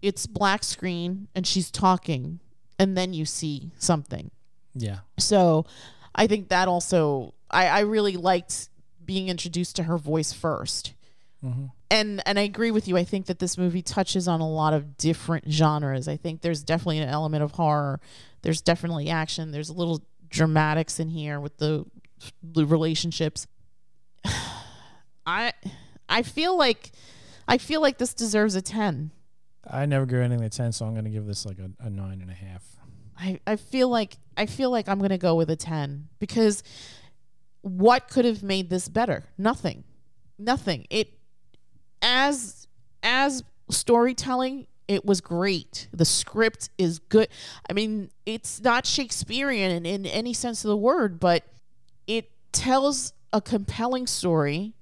[0.00, 2.40] it's black screen and she's talking
[2.78, 4.30] and then you see something.
[4.76, 4.98] Yeah.
[5.18, 5.66] So
[6.14, 8.68] I think that also I, I really liked
[9.04, 10.92] being introduced to her voice 1st
[11.44, 11.70] Mhm.
[11.90, 12.96] And and I agree with you.
[12.96, 16.08] I think that this movie touches on a lot of different genres.
[16.08, 18.00] I think there's definitely an element of horror.
[18.42, 19.52] There's definitely action.
[19.52, 21.84] There's a little dramatics in here with the
[22.42, 23.46] the relationships.
[25.26, 25.52] I
[26.08, 26.90] I feel like
[27.46, 29.10] I feel like this deserves a ten.
[29.68, 32.22] I never give anything a ten, so I'm gonna give this like a, a nine
[32.22, 32.64] and a half.
[33.18, 36.62] I, I feel like I feel like I'm gonna go with a ten because
[37.62, 39.24] what could have made this better?
[39.38, 39.84] Nothing.
[40.38, 40.86] Nothing.
[40.90, 41.18] It
[42.02, 42.68] as
[43.02, 45.88] as storytelling, it was great.
[45.92, 47.28] The script is good.
[47.68, 51.44] I mean, it's not Shakespearean in, in any sense of the word, but
[52.06, 54.74] it tells a compelling story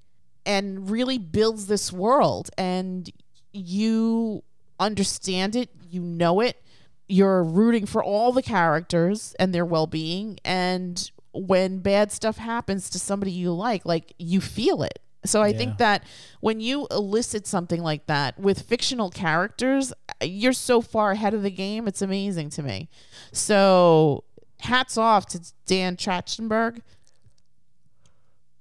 [0.44, 3.11] and really builds this world and
[3.53, 4.42] you
[4.79, 6.62] understand it, you know it,
[7.09, 12.99] you're rooting for all the characters and their well-being and when bad stuff happens to
[12.99, 15.01] somebody you like, like you feel it.
[15.27, 15.59] So I Yeah.
[15.59, 16.05] think that
[16.40, 21.51] when you elicit something like that with fictional characters, you're so far ahead of the
[21.51, 21.88] game.
[21.88, 22.88] It's amazing to me.
[23.33, 24.25] So
[24.61, 26.81] hats off to Dan Trachtenberg.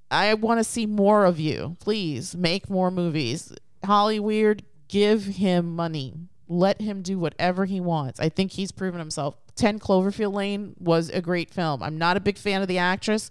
[0.10, 1.75] I want to see more of you.
[1.79, 3.51] Please make more movies.
[3.84, 6.13] Hollywood, give him money.
[6.47, 8.19] Let him do whatever he wants.
[8.19, 9.36] I think he's proven himself.
[9.56, 11.84] 10 Cloverfield Lane was a great film.
[11.84, 13.29] I'm not a big fan of the actress,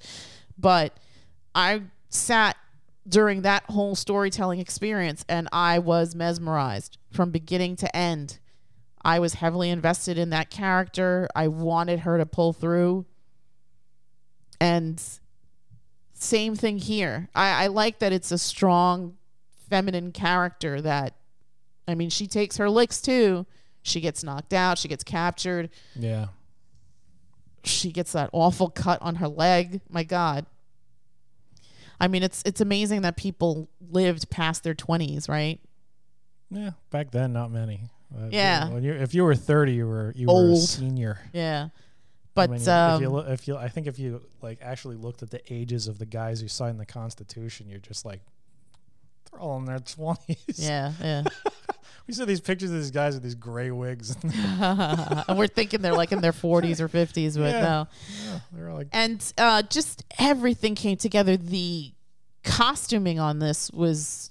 [0.59, 0.97] but
[1.55, 2.57] I sat
[3.09, 8.39] during that whole storytelling experience and I was mesmerized from beginning to end.
[9.05, 11.29] I was heavily invested in that character.
[11.35, 13.05] I wanted her to pull through.
[14.61, 15.03] And
[16.15, 17.29] same thing here.
[17.35, 19.17] I, I like that it's a strong
[19.69, 21.15] feminine character that
[21.93, 23.47] I mean she takes her licks too.
[23.83, 26.27] She gets knocked out, she gets captured, Yeah.
[27.65, 29.81] she gets that awful cut on her leg.
[29.91, 30.47] My God.
[32.01, 35.61] I mean it's it's amazing that people lived past their twenties, right?
[36.51, 36.71] Yeah.
[36.91, 37.83] Back then, not many.
[38.15, 38.69] Uh, Yeah.
[38.71, 41.19] When you if you were thirty, you were you were a senior.
[41.33, 41.69] Yeah.
[41.75, 41.79] I
[42.35, 45.23] But mean, um, if you look, if you, I think if you like actually looked
[45.23, 48.21] at the ages of the guys who signed the Constitution, you're just like,
[49.31, 50.39] they're all in their twenties.
[50.57, 51.25] yeah, yeah.
[52.07, 54.17] we saw these pictures of these guys with these gray wigs.
[54.23, 57.61] and we're thinking they're like in their 40s or 50s, but Yeah.
[57.61, 57.87] no.
[58.27, 61.37] yeah, they're like, And uh, just everything came together.
[61.37, 61.93] The
[62.45, 64.31] costuming on this was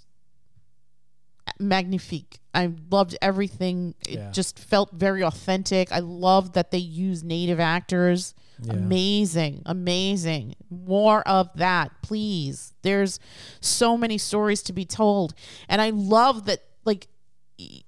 [1.59, 2.39] magnifique.
[2.53, 3.95] I loved everything.
[4.07, 4.31] It Yeah.
[4.31, 5.91] just felt very authentic.
[5.91, 8.33] I loved that they used native actors.
[8.63, 8.73] Yeah.
[8.73, 10.55] Amazing, amazing.
[10.69, 12.73] More of that, please.
[12.83, 13.19] There's
[13.59, 15.33] so many stories to be told.
[15.67, 17.07] And I love that, like,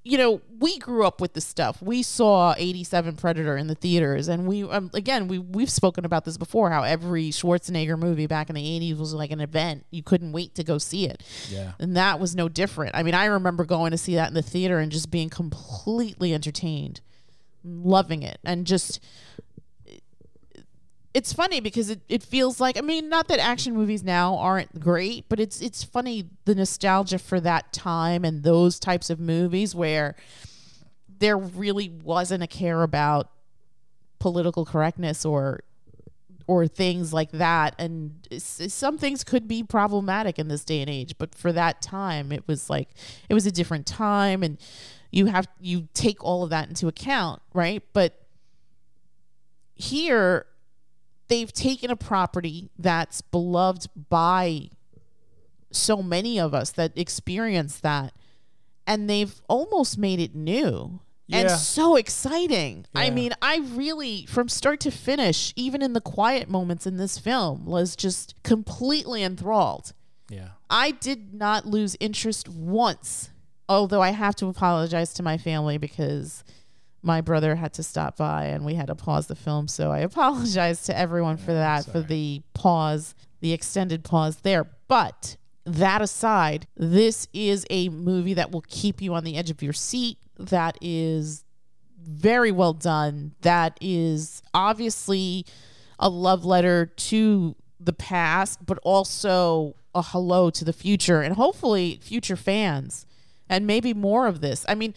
[0.03, 1.81] you know, we grew up with this stuff.
[1.81, 4.27] We saw 87 Predator in the theaters.
[4.27, 8.49] And we, um, again, we, we've spoken about this before how every Schwarzenegger movie back
[8.49, 9.85] in the 80s was like an event.
[9.91, 11.23] You couldn't wait to go see it.
[11.49, 12.95] yeah, And that was no different.
[12.95, 16.33] I mean, I remember going to see that in the theater and just being completely
[16.33, 17.01] entertained,
[17.63, 18.99] loving it, and just.
[21.13, 24.79] It's funny because it, it feels like I mean not that action movies now aren't
[24.79, 29.75] great but it's it's funny the nostalgia for that time and those types of movies
[29.75, 30.15] where
[31.19, 33.29] there really wasn't a care about
[34.19, 35.61] political correctness or
[36.47, 37.73] or things like that.
[37.79, 42.31] And some things could be problematic in this day and age but for that time
[42.31, 42.89] it was like
[43.29, 44.57] it was a different time and
[45.11, 47.83] you have you take all of that into account right?
[47.93, 48.19] But
[49.75, 50.45] here
[51.27, 54.69] they've taken a property that's beloved by
[55.71, 58.13] so many of us that experience that
[58.85, 60.99] and they've almost made it new
[61.31, 62.85] and so exciting.
[62.93, 67.17] I mean, I really from start to finish, even in the quiet moments in this
[67.17, 69.93] film, was just completely enthralled.
[70.29, 70.49] Yeah.
[70.69, 73.31] I did not lose interest once,
[73.67, 76.43] although I have to apologize to my family because
[77.03, 79.67] my brother had to stop by and we had to pause the film.
[79.67, 84.67] So I apologize to everyone for that, for the pause, the extended pause there.
[84.87, 89.61] But that aside, this is a movie that will keep you on the edge of
[89.61, 90.17] your seat.
[90.37, 91.43] That is
[92.01, 93.33] very well done.
[93.41, 95.45] That is obviously
[95.99, 101.99] a love letter to the past, but also a hello to the future and hopefully
[102.01, 103.05] future fans
[103.49, 104.65] and maybe more of this.
[104.67, 104.93] I mean,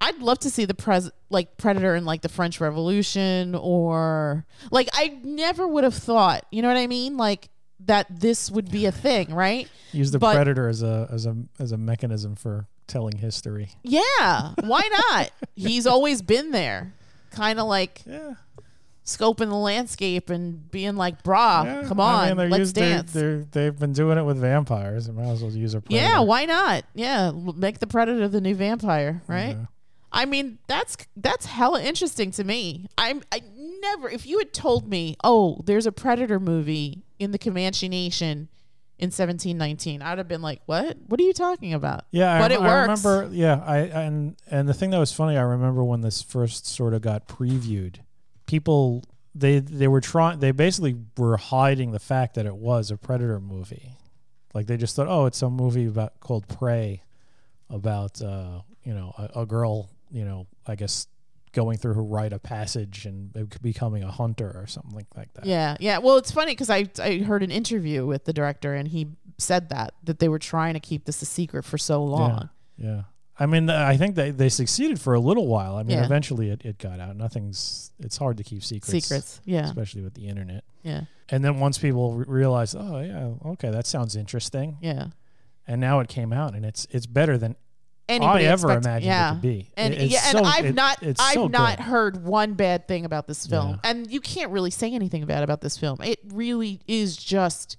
[0.00, 4.88] I'd love to see the pres like Predator in like the French Revolution or like
[4.92, 7.16] I never would have thought, you know what I mean?
[7.16, 7.48] Like
[7.86, 9.68] that this would be a thing, right?
[9.92, 13.70] Use the But- predator as a as a as a mechanism for telling history.
[13.82, 15.30] Yeah, why not?
[15.56, 16.92] He's always been there.
[17.30, 18.34] Kind of like Yeah.
[19.06, 21.88] scoping the landscape and being like, "Brah, yeah.
[21.88, 25.06] come I on, mean, let's used- dance." They're, they've been doing it with vampires.
[25.06, 26.04] They might as well use a predator.
[26.06, 26.84] yeah, why not?
[26.94, 29.56] Yeah, make the predator the new vampire, right?
[29.56, 29.64] Yeah.
[30.14, 32.86] I mean, that's that's hella interesting to me.
[32.96, 33.42] I'm I
[33.80, 38.48] never if you had told me, "Oh, there's a predator movie in the Comanche Nation
[38.98, 40.96] in 1719." I'd have been like, "What?
[41.08, 43.04] What are you talking about?" Yeah, But I, it I works.
[43.04, 43.34] remember.
[43.34, 46.94] Yeah, I and and the thing that was funny, I remember when this first sort
[46.94, 47.96] of got previewed,
[48.46, 49.02] people
[49.34, 50.38] they they were trying.
[50.38, 53.98] They basically were hiding the fact that it was a Predator movie.
[54.54, 57.02] Like they just thought, oh, it's some movie about called Prey,
[57.68, 61.06] about uh, you know a, a girl, you know, I guess
[61.52, 65.44] going through her rite of passage and becoming a hunter or something like, that.
[65.46, 65.98] Yeah, yeah.
[65.98, 69.68] Well, it's funny because I I heard an interview with the director and he said
[69.68, 72.48] that that they were trying to keep this a secret for so long.
[72.78, 72.86] Yeah.
[72.86, 73.02] yeah.
[73.36, 75.74] I mean, I think they, they succeeded for a little while.
[75.76, 76.04] I mean, Yeah.
[76.04, 77.16] eventually it, it got out.
[77.16, 78.92] Nothing's, it's hard to keep secrets.
[79.06, 79.40] Secrets.
[79.44, 80.62] Yeah, Especially with the internet.
[80.84, 81.00] yeah,
[81.30, 84.78] And then once people re- realize, oh, yeah, okay, that sounds interesting.
[84.80, 85.08] yeah.
[85.66, 87.56] And now it came out and it's it's better than
[88.08, 89.32] Anybody I ever expect- imagined yeah.
[89.32, 89.70] it to be.
[89.76, 91.84] And it's yeah, and so- I've it- not I've so not good.
[91.84, 93.80] heard one bad thing about this film.
[93.82, 93.90] Yeah.
[93.90, 95.98] And you can't really say anything bad about this film.
[96.02, 97.76] It really is just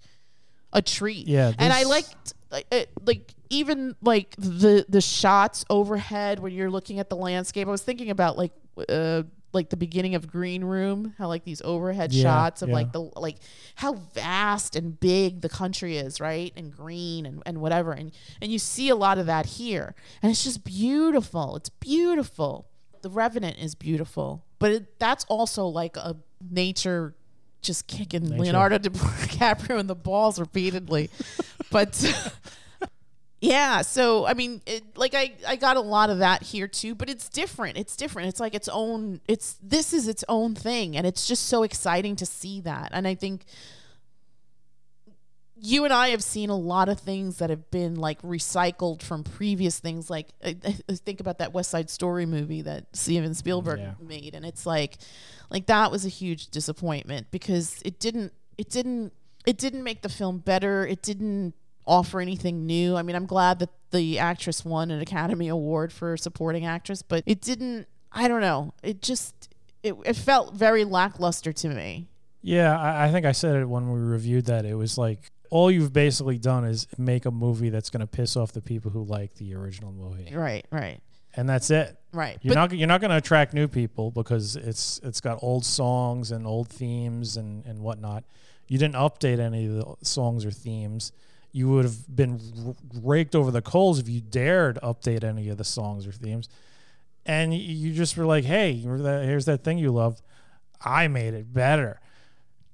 [0.74, 1.28] a treat.
[1.28, 6.72] Yeah, And I liked like, it, like even like the the shots overhead when you're
[6.72, 7.68] looking at the landscape.
[7.68, 8.52] I was thinking about like
[8.90, 9.24] uh
[9.56, 12.76] like the beginning of Green Room, how like these overhead Yeah, shots of yeah.
[12.76, 13.38] like the like
[13.76, 16.54] how vast and big the country is, right?
[16.56, 17.92] And green and, and whatever.
[17.94, 19.96] And and you see a lot of that here.
[20.22, 21.56] And it's just beautiful.
[21.56, 22.68] It's beautiful.
[23.02, 24.44] The Revenant is beautiful.
[24.60, 26.16] But it, that's also like a
[26.52, 27.16] nature
[27.62, 28.44] just kicking Nature.
[28.44, 31.10] Leonardo DiCaprio in the balls repeatedly.
[31.72, 31.92] but
[33.42, 36.96] yeah, so I mean, it, like I I got a lot of that here too,
[36.96, 37.78] but it's different.
[37.78, 38.30] It's different.
[38.30, 39.22] It's like its own.
[39.28, 42.90] It's this is its own thing, and it's just so exciting to see that.
[42.94, 43.46] And I think
[45.58, 49.24] you and I have seen a lot of things that have been like recycled from
[49.24, 50.10] previous things.
[50.10, 50.58] Like I,
[50.90, 53.94] I think about that West Side Story movie that Steven Spielberg Yeah.
[54.02, 54.98] made, and it's like,
[55.50, 59.14] like that was a huge disappointment because it didn't, it didn't,
[59.46, 60.86] it didn't make the film better.
[60.86, 61.54] It didn't
[61.88, 62.96] offer anything new.
[62.96, 67.24] I mean, I'm glad that the actress won an Academy Award for supporting actress, but
[67.26, 67.88] it didn't.
[68.12, 68.74] I don't know.
[68.84, 69.50] It just,
[69.84, 72.08] it, it felt very lackluster to me.
[72.42, 74.66] Yeah, I, I think I said it when we reviewed that.
[74.66, 78.36] It was like all you've basically done is make a movie that's going to piss
[78.38, 81.00] off the people who like the original movie, Right, right,
[81.36, 81.98] and that's it.
[82.14, 82.38] right.
[82.42, 85.66] You're But not you're not going to attract new people because it's it's got old
[85.66, 88.24] songs and old themes and and whatnot.
[88.68, 91.12] You didn't update any of the songs or themes.
[91.56, 92.38] You would have been
[93.02, 96.50] raked over the coals if you dared update any of the songs or themes.
[97.26, 100.22] And you just were like, "Hey, here's that- thing you loved.
[100.82, 102.02] I made it better."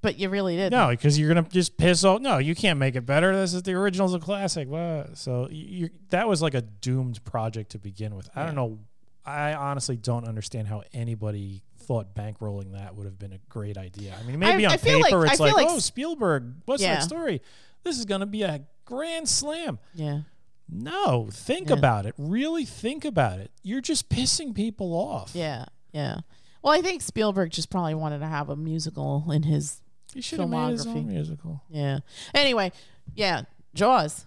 [0.00, 0.72] but you really did.
[0.72, 2.20] No, because you're gonna just piss off.
[2.20, 3.36] No, you can't make it better.
[3.36, 4.66] This is the original's a classic.
[4.68, 5.16] What?
[5.16, 8.28] So you that was like a doomed project to begin with.
[8.34, 8.80] I don't know.
[9.24, 14.16] I honestly don't understand how anybody thought bankrolling that would have been a great idea.
[14.18, 16.82] I mean, maybe I- on I feel like- paper it's like, like oh, Spielberg, what's
[16.82, 16.96] Yeah.
[16.96, 17.40] that story?
[17.84, 19.78] This is gonna be a grand slam.
[19.94, 20.20] Yeah.
[20.68, 21.74] No, think Yeah.
[21.76, 22.14] about it.
[22.16, 23.50] Really think about it.
[23.62, 25.32] You're just pissing people off.
[25.34, 26.18] Yeah, yeah.
[26.62, 29.80] Well, I think Spielberg just probably wanted to have a musical in his
[30.14, 30.96] He should have made his Filmography.
[30.96, 31.62] own musical.
[31.68, 31.98] yeah.
[32.34, 32.72] Anyway,
[33.14, 33.42] yeah,
[33.74, 34.24] Jaws.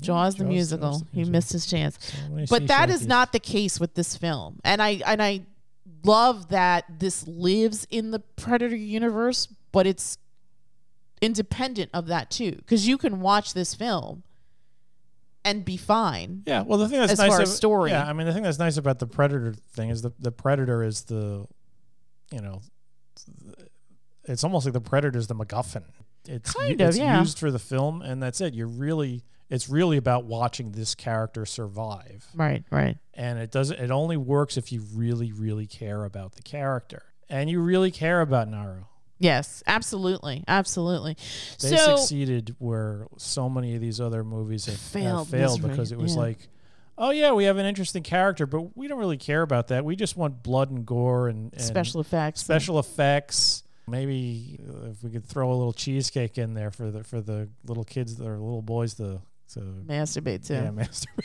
[0.00, 0.98] Jaws the Jaws- musical.
[0.98, 1.98] The He missed his chance.
[2.00, 4.60] So But that is not the case with this film.
[4.64, 5.40] And I and I
[6.04, 10.18] love that this lives in the Predator universe, but it's
[11.20, 12.60] independent of that too.
[12.66, 14.22] Cuz you can watch this film
[15.44, 16.42] and be fine.
[16.46, 17.90] Yeah, well, the thing that's As nice far as story.
[17.90, 20.82] Yeah, I mean, the thing that's nice about the predator thing is the the predator
[20.82, 21.46] is the,
[22.32, 22.60] you know,
[24.24, 25.84] it's almost like the predator is the MacGuffin.
[26.26, 27.18] It's Kind of, it's yeah.
[27.20, 28.52] used for the film, and that's it.
[28.52, 32.98] You're really, it's really about watching this character survive, Right, right.
[33.14, 33.78] and it doesn't.
[33.80, 38.20] It only works if you really, really care about the character, and you really care
[38.20, 38.84] about Naru.
[39.18, 40.44] Yes, absolutely.
[40.46, 41.16] Absolutely.
[41.60, 45.92] They so succeeded where so many of these other movies have Failed have failed because
[45.92, 46.20] it was yeah.
[46.20, 46.48] like,
[46.96, 49.84] oh yeah, we have an interesting character, but we don't really care about that.
[49.84, 52.40] We just want blood and gore and, and special effects.
[52.40, 53.64] special effects.
[53.88, 57.48] Maybe uh, if we could throw a little cheesecake in there for the for the
[57.66, 59.20] little kids or little boys to
[59.54, 60.54] to masturbate too.
[60.54, 61.24] yeah masturbate.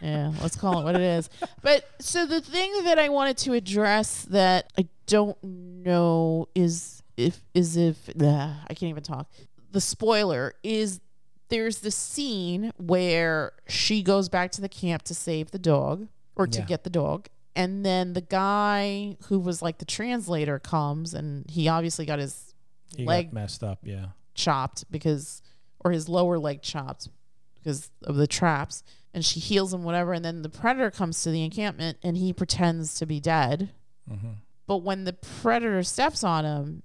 [0.00, 1.30] Yeah, let's call it what it is.
[1.62, 7.40] But so the thing that I wanted to address that I don't know is if
[7.54, 9.30] is if ugh, I can't even talk.
[9.72, 11.00] The spoiler is
[11.48, 16.46] there's the scene where she goes back to the camp to save the dog or
[16.46, 16.64] to Yeah.
[16.66, 17.28] get the dog.
[17.56, 22.54] And then the guy who was like the translator comes and he obviously got his
[22.96, 23.78] He Leg- got messed up.
[23.82, 24.06] Yeah.
[24.34, 25.42] chopped because
[25.84, 27.08] or his lower leg chopped
[27.54, 31.30] because of the traps and she heals him whatever and then the predator comes to
[31.30, 33.70] the encampment and he pretends to be dead
[34.10, 34.32] Mm-hmm.
[34.66, 36.82] but when the predator steps on him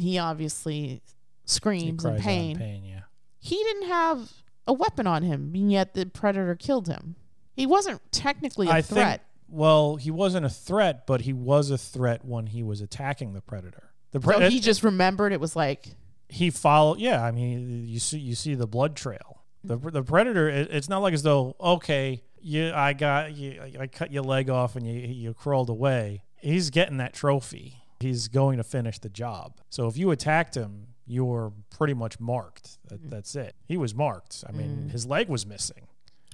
[0.00, 1.02] he obviously
[1.44, 2.56] screams in pain.
[2.56, 2.84] pain.
[2.84, 3.00] Yeah.
[3.38, 4.32] he didn't have
[4.66, 7.16] a weapon on him and yet the predator killed him
[7.54, 9.22] he wasn't technically a I threat think.
[9.52, 13.40] Well, he wasn't a threat, but he was a threat when he was attacking the
[13.40, 13.90] predator.
[14.12, 14.48] The so predator.
[14.48, 15.88] he just remembered it was like
[16.30, 20.48] he followed yeah i mean you see you see the blood trail the, the predator
[20.48, 24.48] it, it's not like as though okay you i got you i cut your leg
[24.48, 29.08] off and you you crawled away he's getting that trophy he's going to finish the
[29.08, 33.76] job so if you attacked him you were pretty much marked that, that's it he
[33.76, 35.86] was marked i mean his leg was missing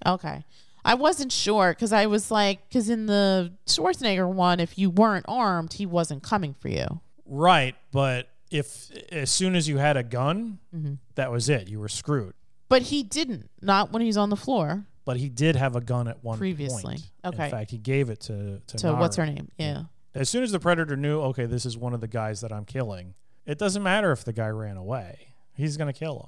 [0.05, 0.45] Okay.
[0.85, 5.25] I wasn't sure because I was like, because in the Schwarzenegger one, if you weren't
[5.27, 7.01] armed, he wasn't coming for you.
[7.25, 10.95] right but if as soon as you had a gun Mm-hmm.
[11.15, 12.35] that was it you were screwed
[12.69, 14.85] But he didn't, not when he's on the floor.
[15.07, 16.83] but he did have a gun at one Previously.
[16.83, 17.11] point.
[17.25, 17.45] Okay.
[17.47, 19.49] In fact, he gave it to to So what's her name?
[19.59, 19.85] Yeah.
[20.17, 22.65] As soon as the predator knew, okay, this is one of the guys that I'm
[22.65, 25.35] killing, it doesn't matter if the guy ran away.
[25.55, 26.19] He's gonna kill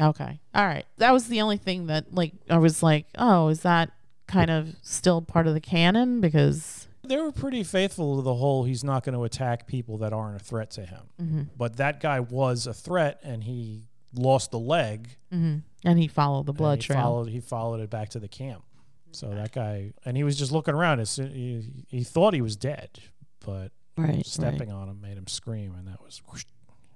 [0.00, 0.06] him.
[0.08, 0.40] Okay.
[0.54, 0.86] All right.
[0.98, 3.90] That was the only thing that, like, I was like, oh, is that
[4.28, 6.20] kind of still part of the canon?
[6.20, 10.12] Because, They were pretty faithful to the whole he's not going to attack people that
[10.12, 11.00] aren't a threat to him.
[11.20, 11.42] Mm-hmm.
[11.56, 15.16] But that guy was a threat, and he lost the leg.
[15.32, 17.00] and he followed the blood he trail.
[17.00, 18.62] Followed, he followed it back to the camp.
[19.10, 21.00] So that guy, and he was just looking around.
[21.00, 23.00] As soon, he, he thought he was dead,
[23.48, 24.16] but right.
[24.16, 24.26] right.
[24.26, 26.44] stepping on him made him scream, and that was whoosh,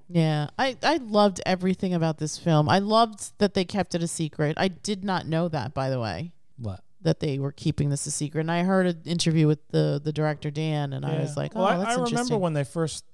[0.08, 2.68] Yeah, I, I loved everything about this film.
[2.68, 4.58] I loved that they kept it a secret.
[4.60, 6.84] I did not know that, by the way, what?
[7.00, 8.42] that they were keeping this a secret.
[8.42, 11.60] And I heard an interview with the the director Dan, and I was like, oh,
[11.60, 12.16] well, I- that's I, interesting.
[12.18, 13.06] remember when they first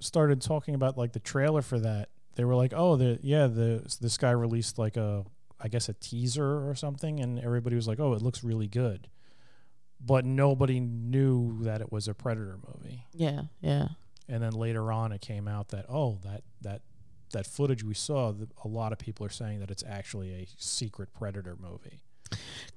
[0.00, 2.08] started talking about like the trailer for that.
[2.34, 5.24] They were like, "Oh, the yeah, the this guy released like a
[5.60, 9.08] I guess a teaser or something," and everybody was like, "Oh, it looks really good,"
[10.04, 13.04] but nobody knew that it was a Predator movie.
[13.12, 13.88] yeah, yeah,
[14.28, 16.82] And then later on, it came out that oh, that that
[17.32, 18.32] that footage we saw,
[18.64, 22.00] a lot of people are saying that it's actually a secret Predator movie.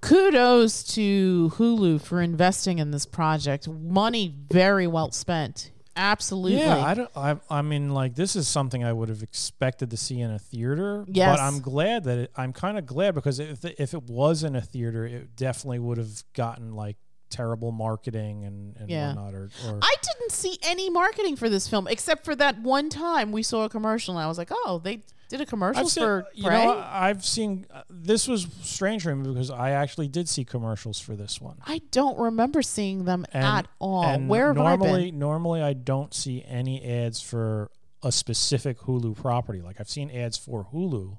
[0.02, 3.68] kudos to Hulu for investing in this project.
[3.68, 5.72] Money very well spent.
[5.96, 6.58] Absolutely.
[6.58, 7.10] Yeah, I don't.
[7.16, 10.40] I, I mean, like this is something I would have expected to see in a
[10.40, 11.06] theater.
[11.08, 11.38] Yes.
[11.38, 12.32] but I'm glad that it.
[12.36, 16.00] I'm kind of glad because if if it was in a theater, it definitely would
[16.00, 16.98] have gotten like
[17.34, 19.08] terrible marketing and and Yeah.
[19.08, 19.34] whatnot.
[19.34, 23.32] Or, or I didn't see any marketing for this film except for that one time
[23.32, 26.04] we saw a commercial, and I was like, oh, they did a commercial I've seen,
[26.04, 26.64] for you Prey.
[26.64, 27.66] know, I've seen.
[27.74, 31.58] uh, This was strange for me because I actually did see commercials for this one.
[31.66, 34.20] I don't remember seeing them And, at all.
[34.20, 35.20] Where have I normally, been?
[35.20, 37.72] normally I don't see any ads for
[38.04, 39.62] a specific Hulu property.
[39.62, 41.18] Like I've seen ads for Hulu.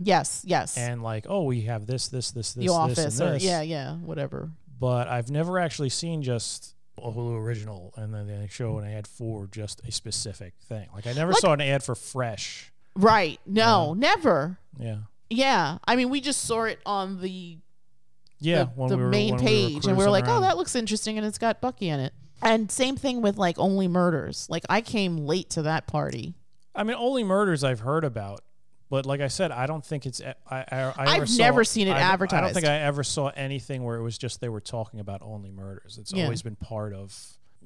[0.00, 0.76] Yes, yes.
[0.76, 3.42] and like, oh, we have this, this, this, this, the Office, this, and or this.
[3.44, 4.50] yeah, yeah, whatever.
[4.84, 9.06] But I've never actually seen just a Hulu original, and then they show an ad
[9.06, 10.88] for just a specific thing.
[10.94, 12.70] Like I never Like- saw an ad for Fresh.
[12.94, 13.40] Right?
[13.46, 14.58] No, never.
[14.78, 14.98] Yeah,
[15.30, 17.56] Yeah, I mean, we just saw it on the
[18.40, 18.64] yeah.
[18.64, 20.58] the, when the we were, main when we page, and we were like, "Oh, that
[20.58, 22.12] looks interesting," and it's got Bucky in it.
[22.42, 24.46] And same thing with like Only Murders.
[24.50, 26.34] Like I came late to that party.
[26.74, 28.42] I mean, only murders I've heard about,
[28.90, 30.20] but like I said, I don't think it's.
[30.20, 33.28] I, I, I I've saw- never seen it I, I don't think I ever saw
[33.30, 35.98] anything where it was just they were talking about only murders.
[36.00, 36.24] It's Yeah.
[36.24, 37.16] always been part of.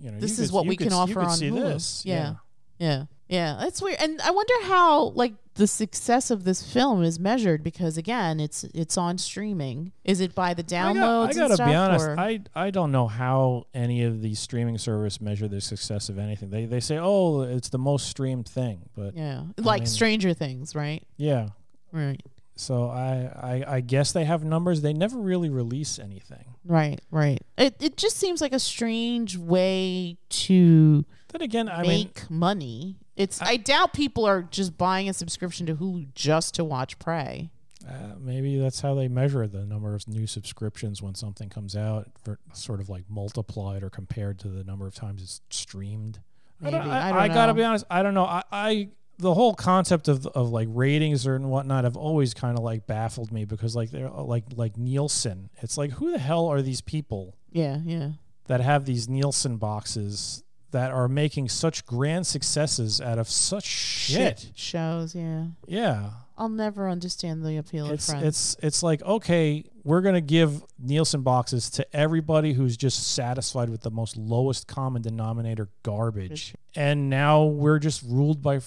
[0.01, 1.55] You know, This you is could- what we could- can offer on see Hulu.
[1.61, 2.03] this.
[2.07, 2.35] Yeah.
[2.79, 2.87] Yeah.
[2.89, 3.05] Yeah.
[3.29, 3.99] Yeah, that's weird.
[4.01, 8.65] And I wonder how like the success of this film is measured because again, it's
[8.75, 9.93] it's on streaming.
[10.05, 12.07] Is it by the I, got, I gotta be honest.
[12.07, 16.19] or- I I don't know how any of these streaming service measure the success of
[16.19, 16.51] anything.
[16.51, 19.43] They they say, oh, it's the most streamed thing, but yeah.
[19.59, 21.03] Like mean- Stranger Things, right?
[21.17, 21.49] Yeah,
[21.93, 22.23] right.
[22.55, 23.31] So I,
[23.67, 24.81] I I guess they have numbers.
[24.83, 26.57] They never really release anything.
[26.65, 27.41] Right, right.
[27.57, 32.97] It it just seems like a strange way to Then again, I mean, make money.
[33.19, 37.51] It's I, doubt people are just buying a subscription to Hulu just to watch Prey.
[37.87, 42.09] Uh, maybe that's how they measure the number of new subscriptions when something comes out,
[42.25, 46.21] for sort of like multiplied or compared to the number of times it's streamed.
[46.61, 46.77] Maybe.
[46.77, 47.85] I, don't- I I, I gotta be honest.
[47.91, 48.25] I don't know.
[48.25, 48.89] I, I
[49.19, 52.87] the whole concept of of like ratings or and whatnot have always kind of like
[52.87, 55.51] baffled me because like they're uh, like like Nielsen.
[55.61, 58.11] It's like who the hell are these people Yeah, yeah.
[58.47, 64.51] that have these Nielsen boxes that are making such grand successes out of such shit?
[64.55, 65.15] shows.
[65.15, 66.11] Yeah, Yeah.
[66.37, 68.27] I'll never understand the appeal it's of Friends.
[68.29, 73.81] it's it's like okay, we're gonna give Nielsen boxes to everybody who's just satisfied with
[73.81, 78.61] the most lowest common denominator garbage, and now we're just ruled by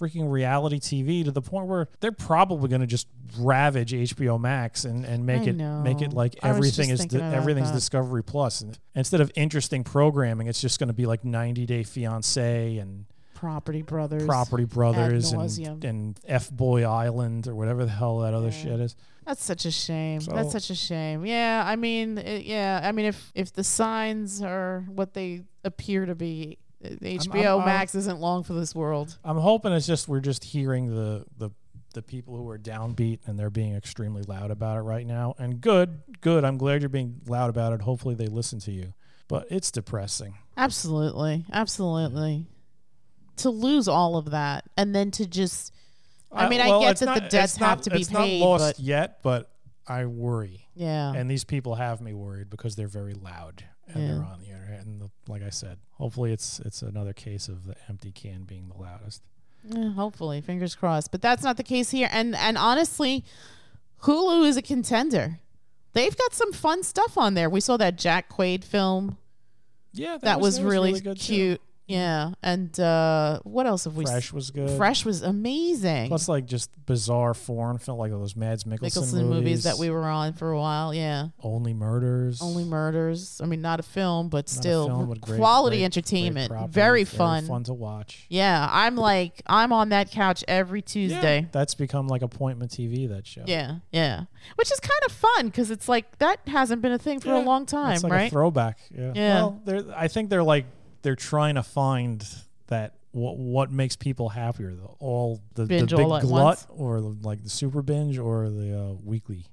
[0.00, 3.08] freaking reality TV to the point where they're probably gonna just
[3.38, 6.92] ravage HBO Max and and make I it make it like I was everything just
[6.92, 7.74] is thinking di- about everything's that.
[7.74, 12.78] Discovery Plus, and instead of interesting programming, it's just gonna be like 90 Day Fiance
[12.78, 14.24] and Property Brothers.
[14.26, 15.80] Property Brothers and, nauseam.
[15.84, 18.52] and F Boy Island or whatever the hell that other Yeah.
[18.62, 18.96] shit is.
[19.26, 20.22] That's such a shame.
[20.22, 21.24] So- That's such a shame.
[21.26, 26.06] Yeah, I mean, it, yeah, I mean, if if the signs are what they appear
[26.06, 29.18] to be, uh, HBO I'm- Max isn't long for this world.
[29.22, 31.50] I'm hoping it's just we're just hearing the the
[31.98, 35.34] the people who are downbeat and they're being extremely loud about it right now.
[35.36, 36.44] And good, good.
[36.44, 37.82] I'm glad you're being loud about it.
[37.82, 38.94] Hopefully they listen to you.
[39.26, 40.38] But it's depressing.
[40.56, 42.46] Absolutely, absolutely.
[43.38, 45.72] To lose all of that and then to just,
[46.30, 48.10] I mean, I well, get it's that the debts it's not- have to be it's
[48.10, 49.50] paid, not lost but yet, but
[49.86, 50.68] I worry.
[50.74, 54.08] yeah, And these people have me worried because they're very loud and Yeah.
[54.14, 54.86] they're on the internet.
[54.86, 58.68] And the, like I said, hopefully it's it's another case of the empty can being
[58.68, 59.22] the loudest.
[59.64, 61.10] Yeah, hopefully, fingers crossed.
[61.10, 62.08] But that's not the case here.
[62.10, 63.24] And and honestly,
[64.02, 65.40] Hulu is a contender.
[65.92, 67.50] They've got some fun stuff on there.
[67.50, 69.18] We saw that Jack Quaid film.
[69.92, 71.58] Yeah, That, was, really, good too.
[71.88, 72.32] Yeah.
[72.42, 74.76] And uh, what else have we s- Fresh was good.
[74.76, 76.08] Fresh was amazing.
[76.08, 78.80] Plus, like just bizarre foreign film, like those Mads Mikkelsen,
[79.12, 79.64] Mikkelsen movies.
[79.64, 80.92] that we were on for a while.
[80.94, 81.28] Yeah.
[81.42, 82.40] Only Murders.
[82.40, 83.40] Only Murders.
[83.42, 86.48] I mean, not a film, but Not still film, great- quality great- entertainment.
[86.50, 87.46] great property, very fun.
[87.46, 88.26] fun to watch.
[88.28, 88.68] Yeah.
[88.70, 91.40] I'm like, I'm on that couch every Tuesday.
[91.40, 93.08] Yeah, that's become like appointment TV.
[93.08, 93.44] That show.
[93.46, 94.24] Yeah, yeah.
[94.56, 97.40] Which is kind of fun because it's like that hasn't been a thing for a
[97.40, 98.26] long time, It's like right?
[98.26, 98.78] a throwback.
[98.90, 99.12] Yeah.
[99.14, 99.34] Yeah.
[99.42, 99.62] Well,
[99.96, 100.66] I think they're like
[101.02, 102.26] they're trying to find
[102.68, 106.42] that what what makes people happier, the all the, the Binge big all at glut
[106.42, 106.66] once?
[106.70, 109.46] or the, like the super binge or the uh, weekly.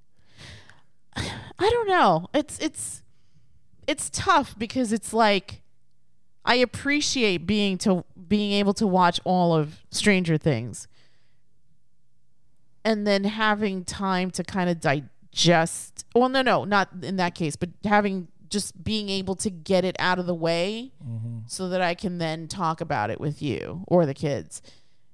[1.15, 2.27] I don't know.
[2.33, 3.03] It's it's
[3.87, 5.61] it's tough because it's like
[6.43, 10.87] I appreciate being to being able to watch all of Stranger Things
[12.83, 17.55] and then having time to kind of digest well no no not in that case
[17.55, 21.39] but having just being able to get it out of the way mm-hmm.
[21.45, 24.61] so that I can then talk about it with you or the kids.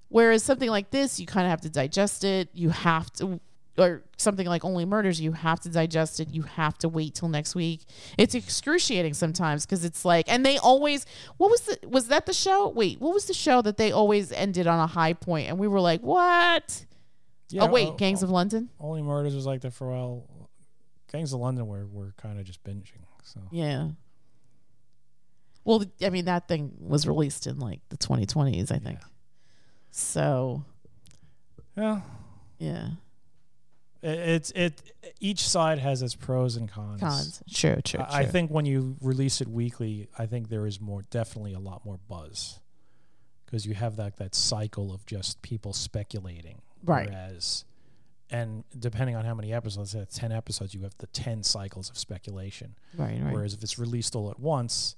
[0.10, 2.50] Whereas something like this, you kind of have to digest it.
[2.54, 3.40] You have to,
[3.80, 6.30] or something like Only Murders, you have to digest it.
[6.30, 7.82] You have to wait till next week.
[8.16, 12.34] It's excruciating sometimes because it's like, and they always, what was the, was that the
[12.34, 12.70] show?
[12.70, 15.50] Wait, what was the show that they always ended on a high point?
[15.50, 16.86] and we were like, what?
[17.50, 18.70] Yeah, oh, wait, o- Gangs of London?
[18.80, 20.28] Only Murders was like that for a while.
[21.12, 23.04] Gangs of London were were kind of just binging.
[23.24, 23.90] So Yeah.
[25.64, 29.00] Well, I mean, that thing was released in like the 2020s, I think.
[29.92, 30.64] So,
[31.78, 32.02] yeah,
[32.58, 32.88] yeah.
[34.02, 34.82] it, it's it.
[35.20, 37.00] Each side has its pros and cons.
[37.00, 37.44] Cons.
[37.54, 38.00] True, true, true.
[38.00, 41.60] I I think when you release it weekly, I think there is more, definitely a
[41.60, 42.60] lot more buzz,
[43.46, 46.62] because you have that that cycle of just people speculating.
[46.84, 47.08] Right.
[47.10, 47.66] Whereas,
[48.32, 51.98] and depending on how many episodes, at ten episodes, you have the ten cycles of
[51.98, 52.76] speculation.
[52.98, 53.34] Right, right.
[53.34, 54.96] Whereas if it's released all at once,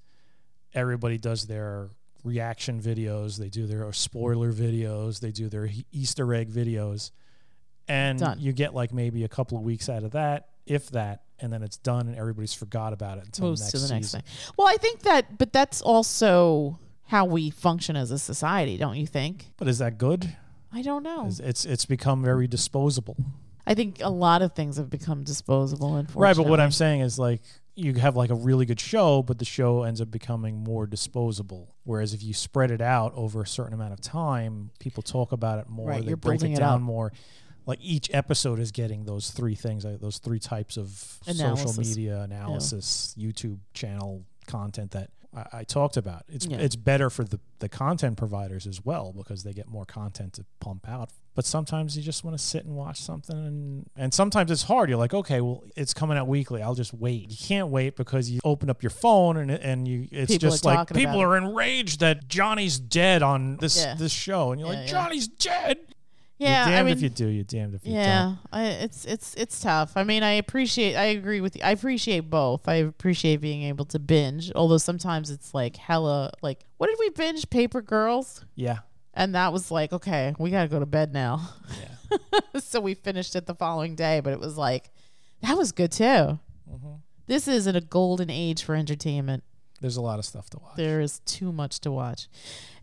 [0.73, 1.89] everybody does their
[2.23, 7.11] reaction videos, they do their spoiler videos, they do their Easter egg videos,
[7.87, 8.39] and Done.
[8.39, 11.63] you get like maybe a couple of weeks out of that, if that, and then
[11.63, 14.21] it's done and everybody's forgot about it until Moves next to the next season.
[14.21, 14.53] thing.
[14.57, 19.05] Well, I think that, but that's also how we function as a society, don't you
[19.05, 19.51] think?
[19.57, 20.35] But is that good?
[20.73, 21.27] I don't know.
[21.27, 23.15] It's, it's it's become very disposable.
[23.65, 25.95] I think a lot of things have become disposable.
[25.95, 27.41] Unfortunately, Right, but what I'm saying is like
[27.75, 31.73] you have like a really good show, but the show ends up becoming more disposable.
[31.83, 35.59] Whereas if you spread it out over a certain amount of time, people talk about
[35.59, 35.89] it more.
[35.89, 36.81] Right, they you're break it it down up.
[36.81, 37.13] more.
[37.65, 40.89] Like each episode is getting those three things, like those three types of
[41.25, 46.23] social media analysis, YouTube channel content that I, I talked about.
[46.27, 46.57] It's Yeah.
[46.57, 50.45] it's better for the the content providers as well because they get more content to
[50.59, 51.11] pump out.
[51.35, 54.89] But sometimes you just want to sit and watch something, and and sometimes it's hard.
[54.89, 56.61] You're like, okay, well, it's coming out weekly.
[56.61, 57.31] I'll just wait.
[57.31, 60.65] You can't wait because you open up your phone and and you it's People just
[60.65, 63.95] like people are enraged that Johnny's dead on this Yeah.
[63.95, 64.89] this show, and you're Yeah, like.
[64.89, 65.77] Johnny's dead.
[66.43, 68.01] Yeah, you're I mean, if you do, you're damned if you don't.
[68.01, 69.93] yeah, it's it's it's tough.
[69.95, 70.95] I mean, I appreciate.
[70.95, 71.61] I agree with you.
[71.63, 72.67] I appreciate both.
[72.67, 76.31] I appreciate being able to binge, although sometimes it's like hella.
[76.41, 77.49] Like, what did we binge?
[77.49, 78.79] Paper Girls, Yeah,
[79.13, 81.49] and that was like, okay, we gotta go to bed now.
[81.81, 82.19] yeah.
[82.59, 84.91] so we finished it the following day, but it was like,
[85.41, 86.03] that was good too.
[86.03, 86.93] Mm-hmm.
[87.27, 89.43] This isn't a golden age for entertainment.
[89.83, 90.77] There's a lot of stuff to watch.
[90.77, 92.29] There is too much to watch.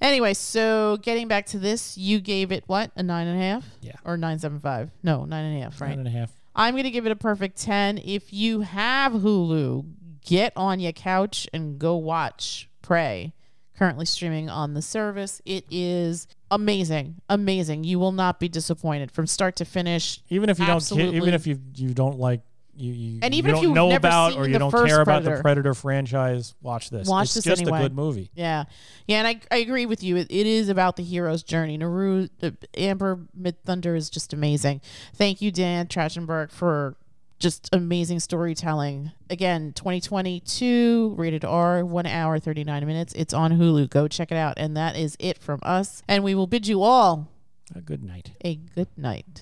[0.03, 3.65] Anyway, so getting back to this, you gave it what a nine and a half,
[3.81, 3.95] Yeah.
[4.05, 4.91] or nine seven five?
[5.03, 5.89] No, nine and a half, right?
[5.89, 6.31] Nine and a half.
[6.55, 7.97] I'm gonna give it a perfect ten.
[8.05, 9.87] If you have Hulu,
[10.27, 13.33] get on your couch and go watch Prey.
[13.79, 15.41] Currently streaming on the service.
[15.47, 17.85] It is amazing, amazing.
[17.85, 20.21] You will not be disappointed from start to finish.
[20.29, 22.43] Even if you don't, even if you you don't like
[22.81, 24.59] you, you And you even if don't you've know never about seen or you the
[24.61, 25.43] don't first care about the Predator.
[25.43, 27.07] Predator franchise, watch this.
[27.09, 27.79] Watch it's this just anyway.
[27.79, 28.31] a good movie.
[28.35, 28.65] Yeah,
[29.07, 30.17] yeah, and I, I agree with you.
[30.17, 31.77] It, it is about the hero's journey.
[31.77, 34.81] Naru, uh, Amber Midthunder is just amazing.
[35.15, 36.97] Thank you, Dan Trachtenberg, for
[37.39, 39.13] just amazing storytelling.
[39.31, 43.13] Again, 2022, rated R, one hour, 39 minutes.
[43.15, 43.89] It's on Hulu.
[43.89, 44.55] Go check it out.
[44.59, 46.03] And that is it from us.
[46.07, 47.29] And we will bid you all
[47.75, 48.33] A good night.
[48.45, 49.25] a good night.